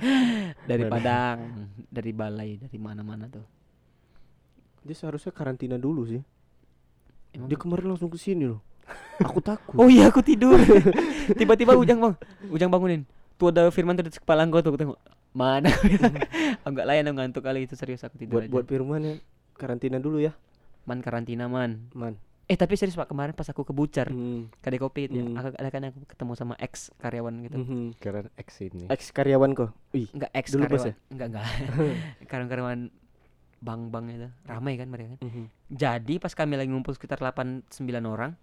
dari. 0.70 0.82
Padang, 0.86 1.38
dari 1.90 2.12
Balai, 2.14 2.50
dari 2.58 2.78
mana-mana 2.78 3.26
tuh. 3.30 3.46
Dia 4.86 4.96
seharusnya 4.96 5.30
karantina 5.34 5.76
dulu 5.76 6.06
sih. 6.08 6.22
Emang 7.30 7.46
Dia 7.46 7.58
kemarin 7.58 7.94
langsung 7.94 8.10
ke 8.10 8.18
sini 8.18 8.50
loh. 8.50 8.60
Aku 9.22 9.38
takut. 9.48 9.78
Oh 9.78 9.86
iya 9.86 10.10
aku 10.10 10.22
tidur. 10.24 10.58
Tiba-tiba 11.38 11.78
Ujang 11.78 12.00
bang, 12.02 12.14
Ujang 12.50 12.70
bangunin. 12.72 13.06
Tuh 13.38 13.54
ada 13.54 13.70
Firman 13.72 13.96
tuh 13.96 14.04
di 14.08 14.12
kepala 14.12 14.44
gua 14.50 14.60
tuh, 14.60 14.74
aku 14.74 14.80
tengok. 14.80 14.98
Mana? 15.30 15.70
aku 16.66 16.70
nggak 16.74 16.86
layan 16.90 17.06
aku 17.06 17.16
ngantuk 17.22 17.42
kali 17.46 17.62
itu 17.62 17.78
serius 17.78 18.02
aku 18.02 18.18
tidur 18.18 18.42
buat 18.42 18.44
aja. 18.44 18.52
buat 18.52 18.66
Firman 18.66 19.00
ya 19.06 19.14
karantina 19.60 20.00
dulu 20.00 20.18
ya, 20.18 20.32
Man 20.88 21.04
karantina 21.04 21.46
man. 21.46 21.92
man. 21.92 22.16
Eh 22.50 22.58
tapi 22.58 22.74
serius 22.74 22.98
pak 22.98 23.06
kemarin 23.06 23.30
pas 23.30 23.46
aku 23.46 23.62
ke 23.62 23.70
Bucar, 23.70 24.10
Hmm. 24.10 24.50
kedai 24.58 24.82
kopi 24.82 25.06
itu 25.06 25.14
ya, 25.14 25.24
Hmm. 25.24 25.38
aku 25.38 25.54
ada 25.54 25.70
kan 25.70 25.86
aku 25.86 26.02
ketemu 26.02 26.32
sama 26.34 26.58
ex 26.58 26.90
karyawan 26.98 27.46
gitu. 27.46 27.56
Mhm. 27.56 27.82
keren 27.96 28.26
X 28.34 28.48
ini 28.60 28.90
Ex 28.90 29.14
karyawan 29.14 29.54
kok. 29.54 29.70
Ih, 29.94 30.10
Enggak 30.10 30.30
ex 30.34 30.46
Dulu 30.50 30.66
karyawan. 30.66 30.94
Enggak 31.14 31.26
enggak. 31.30 31.46
Karyawan 32.50 32.80
bang-bang 33.62 34.04
itu. 34.10 34.28
Ramai 34.50 34.74
kan 34.74 34.88
mereka 34.90 35.08
kan. 35.14 35.20
Mhm. 35.22 35.44
Jadi 35.70 36.14
pas 36.18 36.34
kami 36.34 36.58
lagi 36.58 36.66
ngumpul 36.66 36.90
sekitar 36.90 37.22
8 37.22 37.62
9 37.70 38.02
orang, 38.02 38.34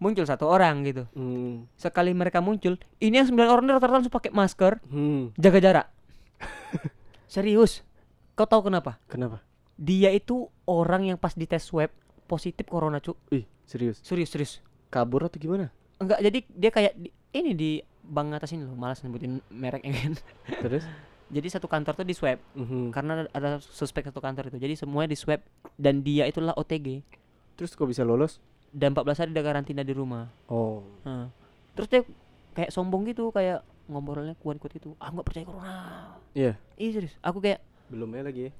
muncul 0.00 0.24
satu 0.24 0.48
orang 0.48 0.80
gitu. 0.88 1.04
Hmm. 1.12 1.68
Sekali 1.76 2.16
mereka 2.16 2.40
muncul, 2.40 2.80
ini 2.96 3.20
yang 3.20 3.28
9 3.28 3.52
orang 3.52 3.64
ini 3.68 3.72
rata-rata 3.74 4.00
langsung 4.00 4.16
pakai 4.16 4.32
masker, 4.32 4.80
Hmm. 4.88 5.36
jaga 5.36 5.60
jarak. 5.60 5.86
Serius. 7.28 7.84
Kau 8.32 8.48
tahu 8.48 8.72
kenapa? 8.72 8.96
Kenapa? 9.08 9.44
Dia 9.76 10.08
itu 10.08 10.48
orang 10.64 11.04
yang 11.04 11.18
pas 11.20 11.36
dites 11.36 11.68
swab 11.68 11.92
positif 12.26 12.66
corona, 12.66 12.98
Cuk. 12.98 13.16
Ih, 13.30 13.46
serius. 13.62 14.02
Serius, 14.02 14.28
serius. 14.28 14.52
Kabur 14.86 15.22
atau 15.22 15.36
gimana? 15.36 15.70
Enggak, 15.96 16.20
jadi 16.20 16.38
dia 16.46 16.70
kayak 16.70 16.92
di- 16.94 17.14
ini 17.32 17.50
di 17.52 17.70
bang 18.02 18.30
atas 18.30 18.50
ini 18.50 18.62
loh, 18.62 18.74
malas 18.74 19.00
nyebutin 19.00 19.40
mereknya 19.48 19.92
kan. 19.92 20.12
Terus? 20.62 20.84
Jadi 21.26 21.48
satu 21.48 21.66
kantor 21.66 21.96
tuh 21.96 22.06
di 22.06 22.14
swab 22.14 22.38
Mhm. 22.52 22.90
karena 22.90 23.26
ada- 23.28 23.58
suspek 23.58 24.04
satu 24.04 24.18
kantor 24.18 24.46
itu. 24.46 24.58
Jadi 24.58 24.74
semuanya 24.76 25.10
di 25.10 25.18
swab 25.18 25.42
dan 25.74 25.98
dia 26.00 26.22
itulah 26.22 26.54
OTG 26.54 27.02
Terus 27.54 27.72
kok 27.72 27.84
bisa 27.84 28.02
lolos? 28.02 28.38
dan 28.68 28.92
14 28.92 29.16
hari 29.16 29.30
dia 29.32 29.40
karantina 29.40 29.80
di 29.80 29.90
rumah. 29.90 30.28
Oh. 30.46 30.84
Nah, 31.02 31.32
Terus 31.72 31.88
dia 31.88 32.02
kayak 32.52 32.70
sombong 32.70 33.04
gitu, 33.04 33.28
kayak 33.30 33.60
ngobrolnya 33.86 34.32
kuat-kuat 34.36 34.72
gitu. 34.72 34.94
Ah, 34.96 35.08
nggak 35.08 35.24
percaya 35.24 35.44
corona. 35.44 35.74
Iya. 36.32 36.56
Iya 36.74 36.90
serius. 36.94 37.14
Aku 37.20 37.38
kayak 37.38 37.60
Belum 37.86 38.10
ya 38.10 38.22
lagi 38.22 38.40
ya. 38.46 38.52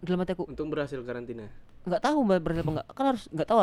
dalam 0.00 0.20
hati 0.20 0.32
aku 0.32 0.44
Untung 0.46 0.68
berhasil 0.68 0.98
karantina. 1.00 1.46
Nggak 1.86 2.02
tahu 2.02 2.18
mbak 2.20 2.38
berhasil 2.40 2.62
apa 2.62 2.70
enggak. 2.72 2.86
Kan 2.90 3.04
harus 3.06 3.24
nggak 3.28 3.46
tahu 3.46 3.58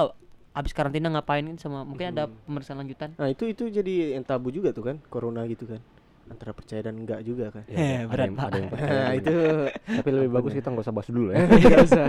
abis 0.53 0.71
karantina 0.71 1.09
ngapain 1.09 1.43
kan 1.43 1.57
sama 1.57 1.81
mungkin 1.81 2.07
ada 2.09 2.25
Hmm. 2.25 2.37
pemeriksaan 2.45 2.77
lanjutan. 2.77 3.09
Nah, 3.13 3.27
itu 3.27 3.43
itu 3.45 3.63
jadi 3.67 4.13
yang 4.13 4.23
tabu 4.23 4.49
juga 4.49 4.69
tuh 4.69 4.85
kan, 4.85 4.97
corona 5.07 5.43
gitu 5.43 5.65
kan. 5.65 5.81
Antara 6.23 6.51
percaya 6.51 6.79
dan 6.81 6.95
enggak 6.95 7.19
juga 7.21 7.51
kan. 7.51 7.65
Ya, 7.65 7.75
Eh, 7.75 7.83
ada 7.99 8.07
berat, 8.07 8.23
yang- 8.23 8.35
Pak. 8.35 8.45
ada 8.45 8.57
yang 8.57 8.69
percaya, 8.69 8.89
Nah, 8.89 9.01
ada 9.01 9.09
yang 9.09 9.19
itu 9.19 9.35
tapi 9.93 10.09
lebih 10.09 10.29
bagus 10.31 10.51
kita 10.53 10.67
nggak 10.67 10.83
usah 10.83 10.93
bahas 10.93 11.09
dulu 11.09 11.27
ya 11.27 11.37
enggak 11.41 11.51
usah. 11.89 12.05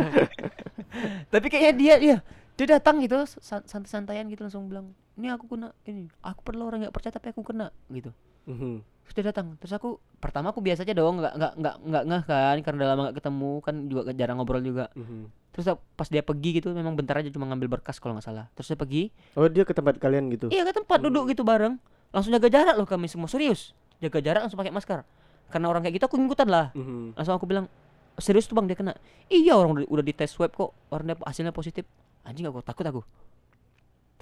Tapi 1.26 1.46
kayaknya 1.48 1.72
dia 1.74 1.94
dia 1.98 2.16
dia 2.54 2.66
datang 2.70 3.02
gitu 3.02 3.18
san- 3.34 3.64
santai-santaian 3.64 4.22
gitu 4.28 4.46
langsung 4.46 4.70
bilang, 4.70 4.86
"Ini 5.12 5.34
aku 5.34 5.48
kena 5.48 5.74
ini. 5.84 6.06
Aku 6.20 6.40
perlu 6.40 6.62
orang 6.64 6.86
nggak 6.86 6.94
percaya 6.94 7.10
tapi 7.12 7.32
aku 7.32 7.42
kena." 7.42 7.74
gitu. 7.88 8.14
Mhm. 8.46 8.84
Terus 9.04 9.14
dia 9.14 9.24
datang. 9.30 9.56
Terus 9.60 9.72
aku 9.76 10.00
pertama 10.16 10.48
aku 10.48 10.64
biasa 10.64 10.82
aja 10.82 10.96
dong, 10.96 11.20
nggak 11.20 11.34
nggak 11.36 11.52
nggak 11.60 11.74
nggak 11.84 12.04
ngeh 12.08 12.22
kan 12.24 12.56
karena 12.64 12.78
udah 12.80 12.88
lama 12.88 13.00
nggak 13.08 13.16
ketemu 13.20 13.52
kan 13.60 13.74
juga 13.86 14.00
jarang 14.16 14.36
ngobrol 14.40 14.62
juga. 14.64 14.88
Mhm. 14.96 15.28
Terus 15.54 15.64
pas 15.94 16.08
dia 16.10 16.22
pergi 16.24 16.50
gitu 16.58 16.74
memang 16.74 16.98
bentar 16.98 17.14
aja 17.14 17.30
cuma 17.30 17.46
ngambil 17.46 17.78
berkas 17.78 18.02
kalau 18.02 18.16
nggak 18.18 18.26
salah. 18.26 18.46
Terus 18.58 18.74
dia 18.74 18.78
pergi, 18.80 19.02
Oh, 19.38 19.46
dia 19.46 19.62
ke 19.62 19.70
tempat 19.70 20.00
kalian 20.02 20.26
gitu. 20.34 20.50
iya 20.50 20.66
ke 20.66 20.72
tempat 20.74 20.98
duduk 20.98 21.30
gitu 21.30 21.46
bareng. 21.46 21.78
Langsung 22.10 22.34
jaga 22.34 22.48
jarak 22.50 22.74
loh 22.74 22.88
kami 22.88 23.06
semua 23.06 23.30
serius. 23.30 23.70
Jaga 24.02 24.18
jarak 24.18 24.40
langsung 24.48 24.58
pakai 24.58 24.74
masker. 24.74 25.06
Karena 25.52 25.70
orang 25.70 25.86
kayak 25.86 26.00
gitu 26.00 26.04
aku 26.10 26.16
ngikutan 26.18 26.48
lah. 26.50 26.74
Mhm. 26.74 27.14
Langsung 27.14 27.38
aku 27.38 27.46
bilang, 27.46 27.70
serius 28.18 28.50
tuh 28.50 28.58
bang 28.58 28.66
dia 28.66 28.74
kena. 28.74 28.94
Iya 29.30 29.54
orang 29.54 29.78
udah, 29.78 29.84
udah 29.86 30.04
dites 30.04 30.34
swab 30.34 30.50
kok, 30.50 30.74
orang 30.90 31.14
dia 31.14 31.16
hasilnya 31.22 31.54
positif. 31.54 31.86
Anjing 32.26 32.48
aku 32.50 32.64
takut 32.66 32.82
aku. 32.82 33.00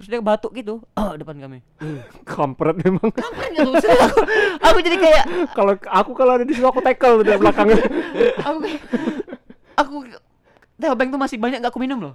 Terus 0.02 0.10
dia 0.10 0.18
batuk 0.18 0.50
gitu 0.50 0.82
oh 0.82 1.14
depan 1.14 1.38
kami. 1.38 1.62
Kampret 2.26 2.74
memang. 2.82 3.06
kampret 3.14 3.54
Serius, 3.78 4.02
aku, 4.02 4.18
aku 4.58 4.78
jadi 4.82 4.96
kayak 4.98 5.24
Kalau 5.54 5.72
aku 5.78 6.10
kalau 6.18 6.32
ada 6.34 6.42
di 6.42 6.58
situ 6.58 6.66
aku 6.66 6.82
tackle 6.82 7.22
dari 7.22 7.38
belakangnya. 7.38 7.78
aku 8.50 8.58
aku 9.78 9.94
teh 10.74 10.90
bank 10.90 11.14
tuh 11.14 11.20
masih 11.22 11.38
banyak 11.38 11.62
nggak 11.62 11.70
aku 11.70 11.78
minum 11.78 12.02
loh. 12.02 12.14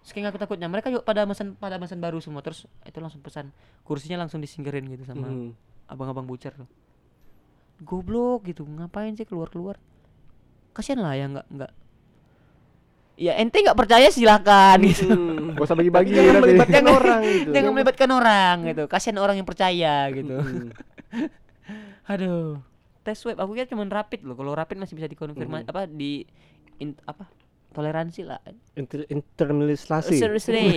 Saking 0.00 0.24
aku 0.24 0.40
takutnya 0.40 0.72
mereka 0.72 0.88
yuk 0.88 1.04
pada 1.04 1.28
pesan 1.28 1.52
pada 1.52 1.76
pesan 1.76 2.00
baru 2.00 2.16
semua. 2.16 2.40
Terus 2.40 2.64
itu 2.88 2.96
langsung 2.96 3.20
pesan 3.20 3.52
kursinya 3.84 4.24
langsung 4.24 4.40
disingkirin 4.40 4.88
gitu 4.88 5.04
sama 5.04 5.28
Mhm. 5.28 5.52
abang-abang 5.84 6.24
bucer 6.24 6.56
tuh. 6.56 6.64
Goblok 7.84 8.48
gitu 8.48 8.64
ngapain 8.64 9.12
sih 9.12 9.28
keluar 9.28 9.52
keluar 9.52 9.76
kasian 10.72 11.04
lah 11.04 11.12
ya 11.12 11.28
nggak 11.28 11.46
nggak 11.52 11.70
ya 13.18 13.34
ente 13.34 13.58
nggak 13.58 13.74
percaya 13.76 14.08
silakan 14.08 14.78
gitu 14.84 15.10
Hmm. 15.10 15.58
Gak 15.58 15.66
usah 15.66 15.74
bagi-bagi 15.74 16.10
Jangan 16.12 16.32
nanti. 16.32 16.44
melibatkan 16.46 16.84
orang 16.96 17.20
gitu. 17.26 17.50
jangan 17.50 17.70
melibatkan 17.72 18.10
orang 18.12 18.56
gitu 18.64 18.82
kasian 18.86 19.18
orang 19.18 19.34
yang 19.34 19.44
percaya 19.44 19.94
gitu 20.08 20.38
Hmm. 20.38 20.70
aduh 22.08 22.62
tes 23.02 23.16
swab 23.16 23.36
aku 23.36 23.52
kira 23.52 23.66
cuma 23.66 23.84
rapid 23.84 24.22
loh 24.22 24.32
kalau 24.32 24.52
rapid 24.52 24.78
masih 24.78 24.94
bisa 24.94 25.08
dikonfirmasi 25.08 25.64
Mhm. 25.64 25.70
apa 25.70 25.82
di 25.84 26.22
in- 26.78 27.00
apa 27.04 27.26
toleransi 27.68 28.22
lah 28.22 28.40
Inter 28.74 29.04
internalisasi. 29.08 30.16
Seriously. 30.16 30.72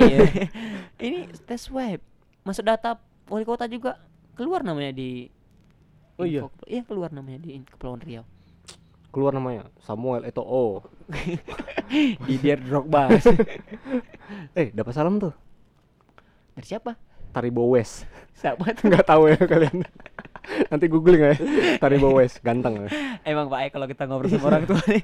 ini 0.99 1.19
tes 1.41 1.61
swab 1.61 2.01
masuk 2.41 2.63
data 2.63 2.97
wali 3.27 3.43
kota 3.43 3.63
juga 3.65 4.01
keluar 4.33 4.61
namanya 4.61 4.91
di 4.91 5.29
Oh 6.17 6.25
iya? 6.25 6.45
iya 6.65 6.81
keluar 6.81 7.09
namanya 7.09 7.37
di 7.39 7.61
Kepulauan 7.63 8.01
Riau 8.01 8.25
Keluar 9.11 9.35
namanya 9.35 9.67
Samuel 9.79 10.23
Eto'o. 10.23 10.87
Didier 12.25 12.57
Drogba 12.57 13.11
Eh, 14.57 14.71
dapat 14.71 14.93
salam 14.93 15.19
tuh. 15.19 15.35
dari 16.51 16.67
siapa 16.67 16.95
Taribo 17.31 17.63
West. 17.67 18.07
siapa 18.33 18.71
tuh 18.75 18.87
Enggak 18.87 19.05
tahu 19.05 19.27
ya 19.27 19.37
kalian. 19.37 19.83
Nanti 20.67 20.85
googling 20.87 21.21
ya. 21.21 21.35
Taribo 21.77 22.11
West, 22.11 22.39
ganteng 22.41 22.75
ya. 22.81 22.89
emang 23.21 23.47
pak 23.47 23.69
kalau 23.69 23.85
kita 23.85 24.03
ngobrol 24.03 24.27
sama 24.27 24.47
orang 24.49 24.63
tua 24.65 24.81
nih 24.87 25.03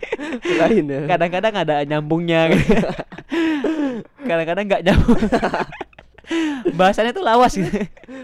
Lain 0.57 0.85
ya. 0.87 1.01
kadang-kadang 1.05 1.53
ada 1.53 1.75
nyambungnya 1.83 2.49
kadang-kadang 4.23 4.65
nggak 4.65 4.83
nyambung 4.83 5.19
bahasanya 6.73 7.11
tuh 7.11 7.21
lawas 7.21 7.53
gitu 7.53 7.69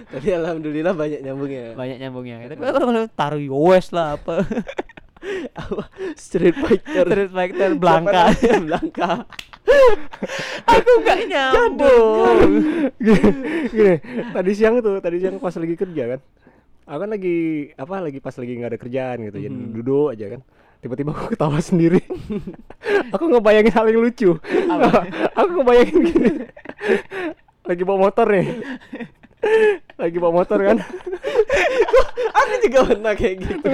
Tapi 0.10 0.28
alhamdulillah 0.34 0.92
banyak 0.92 1.22
nyambungnya. 1.22 1.78
banyak 1.78 1.98
nyambungnya 1.98 2.36
tapi 2.50 2.60
kalau 2.60 3.06
taruh 3.08 3.40
West 3.70 3.94
lah 3.94 4.18
apa 4.18 4.44
Apa? 5.54 5.84
Street 6.16 6.56
Fighter. 6.56 7.06
Street 7.08 7.32
Fighter 7.32 7.72
Blanka 7.76 8.32
Blanka. 8.60 9.12
aku 10.68 10.92
nggak 11.02 11.20
nyambung 11.32 12.40
gini, 13.00 13.30
gini, 13.72 13.96
tadi 14.30 14.52
siang 14.52 14.84
tuh, 14.84 15.00
tadi 15.00 15.24
siang 15.24 15.40
pas 15.40 15.56
lagi 15.56 15.76
kerja 15.76 16.04
kan. 16.16 16.20
Aku 16.84 16.98
kan 17.00 17.10
lagi 17.16 17.38
apa 17.74 18.04
lagi 18.04 18.20
pas 18.20 18.36
lagi 18.36 18.60
nggak 18.60 18.72
ada 18.76 18.80
kerjaan 18.80 19.18
gitu, 19.24 19.38
jadi 19.40 19.56
Mhm. 19.56 19.72
duduk 19.72 20.12
aja 20.12 20.26
kan. 20.36 20.42
Tiba-tiba 20.84 21.16
aku 21.16 21.32
ketawa 21.32 21.64
sendiri. 21.64 22.04
aku 23.16 23.24
ngebayangin 23.32 23.72
hal 23.72 23.88
yang 23.88 24.04
lucu. 24.04 24.36
aku 25.40 25.50
ngebayangin 25.56 26.00
gini. 26.04 26.32
lagi 27.64 27.82
bawa 27.88 28.12
motor 28.12 28.28
nih. 28.28 28.48
lagi 29.96 30.18
bawa 30.20 30.44
motor 30.44 30.60
kan. 30.60 30.78
Aku 32.34 32.54
juga 32.66 32.80
pernah 32.90 33.14
kayak 33.14 33.36
gitu. 33.46 33.68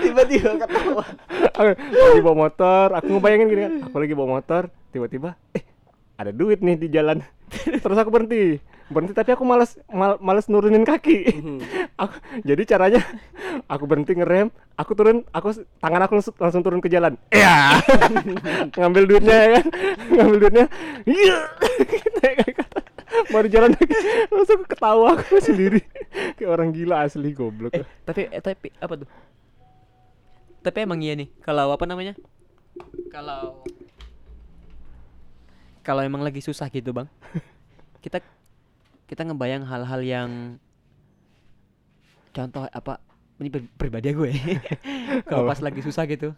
Tiba-tiba 0.00 0.50
ketawa. 0.64 1.04
Aku 1.52 1.68
lagi 1.76 2.22
bawa 2.24 2.36
motor, 2.48 2.86
aku 2.96 3.06
ngebayangin 3.12 3.46
gini 3.52 3.62
kan. 3.62 3.72
Aku 3.88 3.96
lagi 4.00 4.14
bawa 4.16 4.28
motor, 4.40 4.62
tiba-tiba 4.90 5.36
eh 5.52 5.64
ada 6.16 6.32
duit 6.32 6.64
nih 6.64 6.76
di 6.80 6.88
jalan. 6.88 7.20
Terus 7.52 7.98
aku 8.00 8.08
berhenti. 8.08 8.56
Berhenti 8.92 9.16
tapi 9.16 9.32
aku 9.32 9.44
malas 9.44 9.76
mal, 9.88 10.20
malas 10.20 10.48
nurunin 10.48 10.84
kaki. 10.84 11.18
Mhm. 11.32 11.58
aku, 11.96 12.14
jadi 12.44 12.62
caranya 12.76 13.00
aku 13.64 13.84
berhenti 13.88 14.12
ngerem, 14.16 14.52
aku 14.76 14.92
turun, 14.92 15.24
aku 15.32 15.64
tangan 15.80 16.00
aku 16.04 16.12
langsung, 16.20 16.34
langsung 16.36 16.62
turun 16.64 16.80
ke 16.84 16.92
jalan. 16.92 17.16
Iya. 17.32 17.80
ngambil 18.80 19.04
duitnya 19.08 19.36
ya 19.36 19.48
kan. 19.56 19.66
ngambil 20.12 20.38
duitnya. 20.44 20.66
Baru 23.28 23.46
jalan 23.48 23.72
lagi 23.74 23.94
langsung 24.34 24.62
ketawa 24.64 25.16
aku 25.18 25.38
sendiri. 25.38 25.80
Kayak 26.36 26.50
orang 26.50 26.68
gila 26.72 27.04
asli 27.04 27.30
goblok. 27.32 27.72
eh 27.76 27.84
tapi 28.04 28.28
eh, 28.28 28.42
tapi 28.42 28.68
apa 28.78 28.94
tuh? 29.04 29.08
Tapi 30.62 30.78
emang 30.84 31.00
iya 31.02 31.18
nih 31.18 31.28
kalau 31.42 31.70
apa 31.74 31.84
namanya? 31.84 32.14
Kalau 33.12 33.60
kalau 35.82 36.00
emang 36.06 36.22
lagi 36.22 36.38
susah 36.40 36.70
gitu 36.70 36.94
bang. 36.94 37.10
Kita 38.04 38.18
kita 39.06 39.28
ngebayang 39.28 39.68
hal-hal 39.68 40.00
yang 40.00 40.30
contoh 42.32 42.64
apa 42.64 42.96
ini 43.36 43.52
pri- 43.52 43.68
pribadi 43.76 44.08
gue 44.16 44.30
kalau 45.28 45.44
pas 45.44 45.60
lagi 45.60 45.84
susah 45.84 46.08
gitu. 46.08 46.32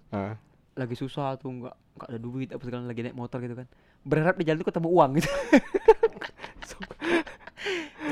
Lagi 0.74 0.98
susah 0.98 1.38
tuh 1.38 1.54
nggak 1.54 1.74
nggak 1.94 2.08
ada 2.10 2.18
duit 2.18 2.48
apa 2.50 2.62
segala 2.66 2.90
lagi 2.90 3.06
naik 3.06 3.14
motor 3.14 3.38
gitu 3.38 3.54
kan 3.54 3.70
berharap 4.05 4.37
di 4.37 4.45
jalan 4.45 4.61
tuh 4.61 4.69
ketemu 4.69 4.88
uang 4.93 5.11
gitu. 5.19 5.31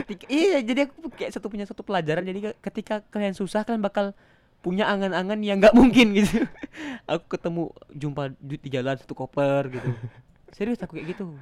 Ketika 0.03 0.25
iya 0.33 0.59
jadi 0.65 0.89
aku 0.89 1.13
kayak 1.13 1.37
satu 1.37 1.53
punya 1.53 1.69
satu 1.69 1.85
pelajaran. 1.85 2.25
Jadi 2.25 2.39
ke- 2.51 2.59
ketika 2.65 3.05
kalian 3.13 3.37
susah 3.37 3.63
kalian 3.63 3.85
bakal 3.85 4.17
punya 4.65 4.89
angan-angan 4.89 5.39
yang 5.45 5.61
nggak 5.61 5.75
mungkin 5.77 6.17
gitu. 6.17 6.47
Aku 7.11 7.27
ketemu 7.29 7.75
jumpa 7.91 8.31
duit 8.39 8.63
di 8.63 8.71
jalan 8.71 8.95
satu 8.97 9.13
koper 9.13 9.69
gitu. 9.69 9.91
Serius 10.57 10.81
aku 10.81 10.97
kayak 10.97 11.17
gitu. 11.17 11.35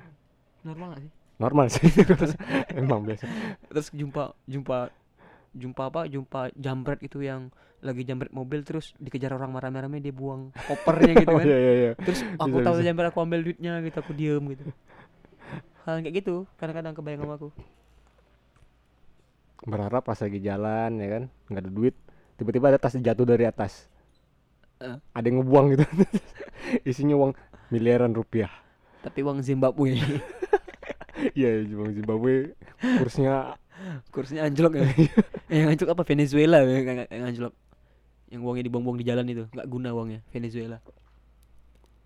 Normal 0.65 0.97
gak 0.97 1.03
sih? 1.05 1.13
Normal 1.41 1.67
sih. 1.73 1.89
Emang 2.73 3.01
biasa. 3.05 3.27
terus 3.69 3.91
jumpa 3.91 4.33
jumpa 4.47 4.89
jumpa 5.51 5.83
apa 5.91 6.01
jumpa 6.07 6.55
jambret 6.55 7.01
itu 7.03 7.21
yang 7.21 7.51
lagi 7.81 8.05
jambret 8.05 8.31
mobil 8.31 8.61
terus 8.61 8.93
dikejar 9.01 9.33
orang 9.33 9.51
marah-marahnya 9.51 9.99
dia 9.99 10.13
buang 10.13 10.53
kopernya 10.69 11.17
gitu 11.17 11.33
Oh 11.35 11.41
kan. 11.41 11.47
iya 11.49 11.59
iya 11.59 11.73
iya. 11.75 11.93
terus 11.97 12.21
aku 12.37 12.61
Bisa, 12.61 12.67
tahu 12.69 12.77
bisa. 12.79 12.85
jambret 12.87 13.09
aku 13.09 13.19
ambil 13.25 13.41
duitnya 13.41 13.73
gitu 13.81 13.97
aku 13.99 14.13
diem 14.13 14.45
gitu. 14.53 14.65
Hal 15.89 16.05
kayak 16.05 16.15
gitu 16.21 16.35
kadang-kadang 16.61 16.93
kebayang 16.93 17.25
sama 17.25 17.35
aku. 17.41 17.49
Berharap 19.61 20.03
pas 20.05 20.17
lagi 20.17 20.39
jalan 20.41 20.91
ya 20.97 21.09
kan 21.09 21.23
nggak 21.49 21.63
ada 21.65 21.73
duit 21.73 21.95
tiba-tiba 22.37 22.73
ada 22.73 22.79
tas 22.81 22.97
jatuh 22.97 23.27
dari 23.27 23.45
atas. 23.45 23.89
Eh. 24.81 24.97
ada 25.13 25.27
yang 25.29 25.45
ngebuang 25.45 25.67
gitu. 25.77 25.85
Isinya 26.89 27.13
uang 27.17 27.33
miliaran 27.69 28.17
rupiah. 28.17 28.49
Tapi 29.01 29.21
uang 29.21 29.41
Zimbabwe. 29.41 29.97
Iya 31.37 31.69
uang 31.77 31.93
Zimbabwe 31.93 32.57
kursnya 32.81 33.60
kursinya 34.13 34.47
anjlok 34.47 34.79
ya. 34.79 34.85
Yang 35.61 35.69
anjlok 35.77 35.91
apa? 35.97 36.03
Venezuela 36.07 36.59
ya, 36.63 36.79
yang, 36.81 36.99
yang 37.09 37.25
anjlok. 37.27 37.55
Yang 38.31 38.41
uangnya 38.47 38.65
dibuang-buang 38.71 38.99
di 39.01 39.07
jalan 39.07 39.27
itu. 39.27 39.45
Nggak 39.51 39.67
guna 39.67 39.89
uangnya 39.91 40.21
Venezuela. 40.31 40.79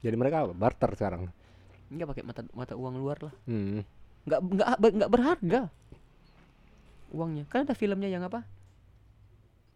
Jadi 0.00 0.16
mereka 0.16 0.48
apa? 0.48 0.52
barter 0.56 0.90
sekarang? 0.96 1.28
Nggak 1.92 2.08
pakai 2.12 2.22
mata 2.24 2.40
mata 2.56 2.74
uang 2.76 2.94
luar 2.96 3.18
lah. 3.20 3.34
Hmm. 3.44 3.84
nggak 4.24 4.40
nggak 4.40 4.76
nggak 4.80 5.12
berharga. 5.12 5.60
Uangnya. 7.12 7.44
Kan 7.52 7.68
ada 7.68 7.76
filmnya 7.76 8.08
yang 8.08 8.24
apa? 8.24 8.48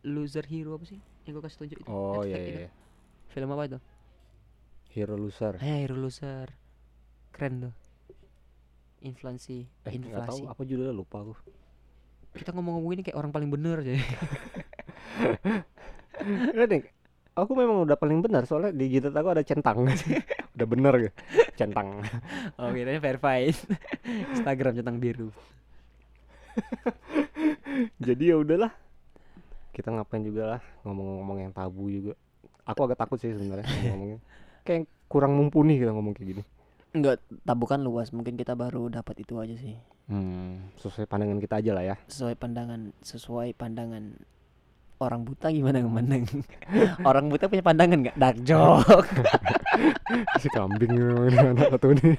Loser 0.09 0.47
hero 0.49 0.81
apa 0.81 0.89
sih? 0.89 1.01
Yang 1.29 1.33
gue 1.39 1.43
kasih 1.45 1.59
tunjuk 1.61 1.79
itu. 1.85 1.89
Oh 1.93 2.25
iya 2.25 2.37
iya 2.41 2.49
itu. 2.49 2.61
iya. 2.65 2.71
film 3.29 3.53
apa 3.53 3.69
itu? 3.69 3.79
Hero 4.97 5.21
loser. 5.21 5.61
Eh 5.61 5.85
hero 5.85 6.01
loser. 6.01 6.49
Keren 7.37 7.69
tuh. 7.69 7.75
Inflasi 9.05 9.69
eh 9.87 9.93
inflasi 9.95 10.43
tahu 10.43 10.51
apa 10.51 10.63
judulnya 10.65 10.91
lupa 10.91 11.23
aku 11.23 11.37
kita 12.37 12.51
ngomong-ngomong 12.53 12.93
ini 12.99 13.03
kayak 13.05 13.19
orang 13.19 13.33
paling 13.33 13.51
bener 13.53 13.81
aja 13.81 13.95
Enggak 16.19 16.67
nih 16.69 16.83
aku 17.39 17.53
memang 17.55 17.87
udah 17.87 17.95
paling 17.95 18.19
benar 18.19 18.43
soalnya 18.45 18.75
di 18.75 18.91
jidat 18.91 19.15
aku 19.15 19.29
ada 19.31 19.43
centang. 19.47 19.87
Udah 20.59 20.67
bener 20.67 20.95
gitu 20.99 21.15
centang. 21.55 22.03
Oh 22.59 22.75
kiranya 22.75 22.99
verified 22.99 23.55
Instagram 24.35 24.75
centang 24.75 24.99
biru. 24.99 25.31
Jadi 28.07 28.35
ya 28.35 28.37
udahlah. 28.43 28.75
Kita 29.71 29.95
ngapain 29.95 30.27
juga 30.27 30.59
lah 30.59 30.63
ngomong-ngomong 30.83 31.47
yang 31.47 31.53
tabu 31.55 31.87
juga. 31.87 32.19
Aku 32.67 32.83
agak 32.91 32.99
takut 32.99 33.23
sih 33.23 33.31
sebenarnya 33.31 33.71
ngomongnya. 33.95 34.19
Kayak 34.67 34.91
kurang 35.07 35.39
mumpuni 35.39 35.79
kita 35.79 35.95
ngomong 35.95 36.19
kayak 36.19 36.29
gini. 36.35 36.43
Enggak, 36.91 37.23
tabu 37.47 37.71
kan 37.71 37.79
luas. 37.87 38.11
Mungkin 38.11 38.35
kita 38.35 38.59
baru 38.59 38.91
dapat 38.91 39.23
itu 39.23 39.39
aja 39.39 39.55
sih. 39.55 39.79
Hmm, 40.09 40.77
sesuai 40.77 41.07
pandangan 41.07 41.39
kita 41.39 41.55
aja 41.59 41.73
lah 41.73 41.85
ya 41.85 41.97
Sesuai 42.07 42.35
pandangan, 42.35 42.81
sesuai 43.01 43.53
pandangan 43.55 44.05
orang 44.99 45.23
buta 45.23 45.47
gimana 45.49 45.79
memandang? 45.79 46.27
orang 47.09 47.29
buta 47.29 47.47
punya 47.47 47.63
pandangan 47.63 47.99
nggak? 48.01 48.17
Dark 48.17 48.39
joke. 48.43 49.07
si 50.43 50.49
kambing 50.49 50.91
anak 50.91 51.71
satu 51.71 51.93
ini 51.93 52.19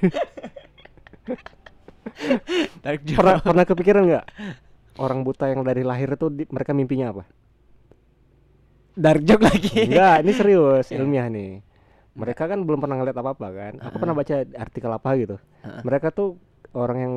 Dark 2.80 3.00
joke. 3.02 3.18
pernah 3.18 3.36
pernah 3.38 3.64
kepikiran 3.64 4.02
nggak 4.06 4.24
orang 4.96 5.20
buta 5.20 5.48
yang 5.48 5.60
dari 5.60 5.80
lahir 5.80 6.08
itu 6.10 6.26
di- 6.28 6.48
mereka 6.48 6.72
mimpinya 6.72 7.10
apa 7.10 7.24
Dark 8.92 9.22
joke 9.22 9.40
lagi. 9.42 9.86
enggak 9.86 10.16
ini 10.20 10.32
serius 10.32 10.86
Ya. 10.88 10.98
ilmiah 10.98 11.28
nih 11.28 11.60
mereka 12.10 12.44
kan 12.44 12.58
belum 12.58 12.78
pernah 12.78 12.96
ngeliat 12.96 13.14
apa 13.14 13.30
apa 13.30 13.46
kan 13.48 13.74
aku 13.78 13.96
pernah 13.96 14.14
baca 14.14 14.34
artikel 14.50 14.90
apa 14.90 15.10
gitu 15.16 15.36
Heeh. 15.60 15.82
mereka 15.82 16.08
tuh 16.10 16.36
orang 16.72 16.98
yang 16.98 17.14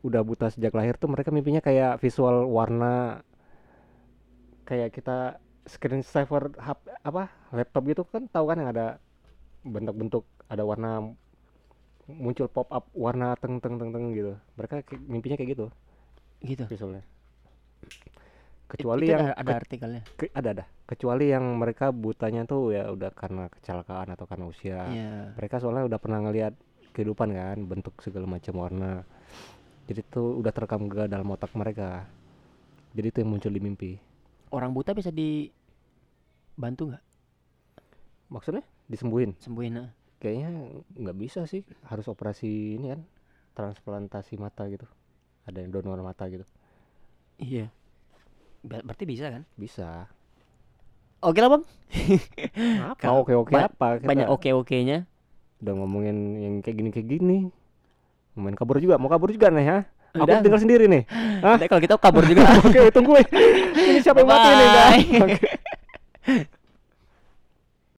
udah 0.00 0.22
buta 0.24 0.48
sejak 0.48 0.72
lahir 0.72 0.96
tuh 0.96 1.12
mereka 1.12 1.28
mimpinya 1.28 1.60
kayak 1.60 2.00
visual 2.00 2.48
warna 2.48 3.20
kayak 4.64 4.94
kita 4.94 5.36
screen 5.66 6.00
saver 6.00 6.54
hap, 6.56 6.80
apa 7.04 7.28
laptop 7.52 7.82
gitu 7.84 8.02
kan 8.06 8.24
tahu 8.26 8.48
kan 8.48 8.56
yang 8.58 8.70
ada 8.72 8.96
bentuk-bentuk 9.60 10.24
ada 10.48 10.64
warna 10.64 11.12
muncul 12.08 12.48
pop 12.48 12.66
up 12.72 12.88
warna 12.90 13.36
teng 13.36 13.60
teng 13.60 13.76
teng 13.76 13.92
teng 13.92 14.10
gitu 14.10 14.34
mereka 14.56 14.80
mimpinya 15.06 15.36
kayak 15.36 15.52
gitu 15.54 15.66
Gitu. 16.40 16.64
visualnya 16.64 17.04
kecuali 18.64 19.04
itu 19.04 19.12
yang 19.12 19.34
ada, 19.34 19.36
ada 19.36 19.54
artikelnya. 19.60 20.02
ke- 20.16 20.32
ada 20.32 20.48
ada 20.56 20.64
kecuali 20.88 21.28
yang 21.28 21.58
mereka 21.60 21.92
butanya 21.92 22.48
tuh 22.48 22.72
ya 22.72 22.88
udah 22.88 23.12
karena 23.12 23.52
kecelakaan 23.52 24.14
atau 24.14 24.24
karena 24.24 24.48
usia 24.48 24.80
Iya. 24.88 25.36
mereka 25.36 25.60
soalnya 25.60 25.84
udah 25.84 25.98
pernah 26.00 26.24
ngelihat 26.24 26.54
kehidupan 26.96 27.36
kan 27.36 27.58
bentuk 27.68 27.98
segala 28.00 28.24
macam 28.24 28.54
warna 28.56 29.04
jadi 29.90 30.06
tuh 30.06 30.38
udah 30.38 30.48
terekam 30.48 30.86
ke 30.86 31.04
dalam 31.04 31.26
otak 31.28 31.50
mereka 31.52 32.06
jadi 32.92 33.10
itu 33.10 33.18
yang 33.20 33.30
muncul 33.30 33.50
di 33.50 33.58
mimpi 33.58 33.92
Orang 34.50 34.70
buta 34.70 34.90
bisa 34.90 35.10
dibantu 35.10 36.90
nggak 36.90 37.04
maksudnya 38.28 38.62
disembuhin 38.86 39.34
sembuhin? 39.36 39.74
ah? 39.76 39.90
kayaknya 40.18 40.48
nggak 40.94 41.16
bisa 41.16 41.42
sih 41.44 41.62
harus 41.82 42.06
operasi 42.06 42.46
ini 42.76 42.86
kan 42.88 43.00
transplantasi 43.52 44.36
mata 44.36 44.66
gitu 44.66 44.86
ada 45.42 45.58
yang 45.58 45.70
donor 45.70 45.98
mata 46.00 46.26
gitu 46.26 46.46
Iya. 47.36 47.72
Ber- 48.60 48.84
berarti 48.84 49.04
bisa 49.04 49.32
kan? 49.32 49.42
bisa 49.56 50.04
Oke 51.20 51.40
lah 51.40 51.50
bang. 51.50 51.64
apa 52.84 53.08
oke 53.10 53.32
oke 53.34 53.50
ba- 53.50 53.66
apa 53.66 53.86
Kita 53.96 54.06
Banyak 54.06 54.28
oke 54.28 54.48
okenya. 54.54 55.08
udah 55.58 55.72
ngomongin 55.74 56.16
yang 56.36 56.54
kayak 56.60 56.76
gini 56.76 56.90
kayak 56.90 57.08
gini 57.10 57.38
main 58.38 58.54
kabur 58.54 58.78
juga 58.78 58.94
mau 59.00 59.10
kabur 59.10 59.30
juga 59.34 59.50
nih 59.50 59.66
ha 59.66 59.78
aku 60.14 60.26
Udah. 60.26 60.42
tinggal 60.42 60.60
sendiri 60.62 60.84
nih 60.90 61.02
Hah? 61.44 61.56
Udah, 61.56 61.66
kalau 61.70 61.80
kita 61.80 61.94
kabur 61.96 62.24
juga. 62.26 62.42
oke 62.66 62.80
tunggu 62.92 63.12
ini 63.80 63.98
siapa 64.04 64.20
yang 64.20 64.28
mati 64.28 64.48
nih? 64.52 64.68
Oke. 65.24 65.48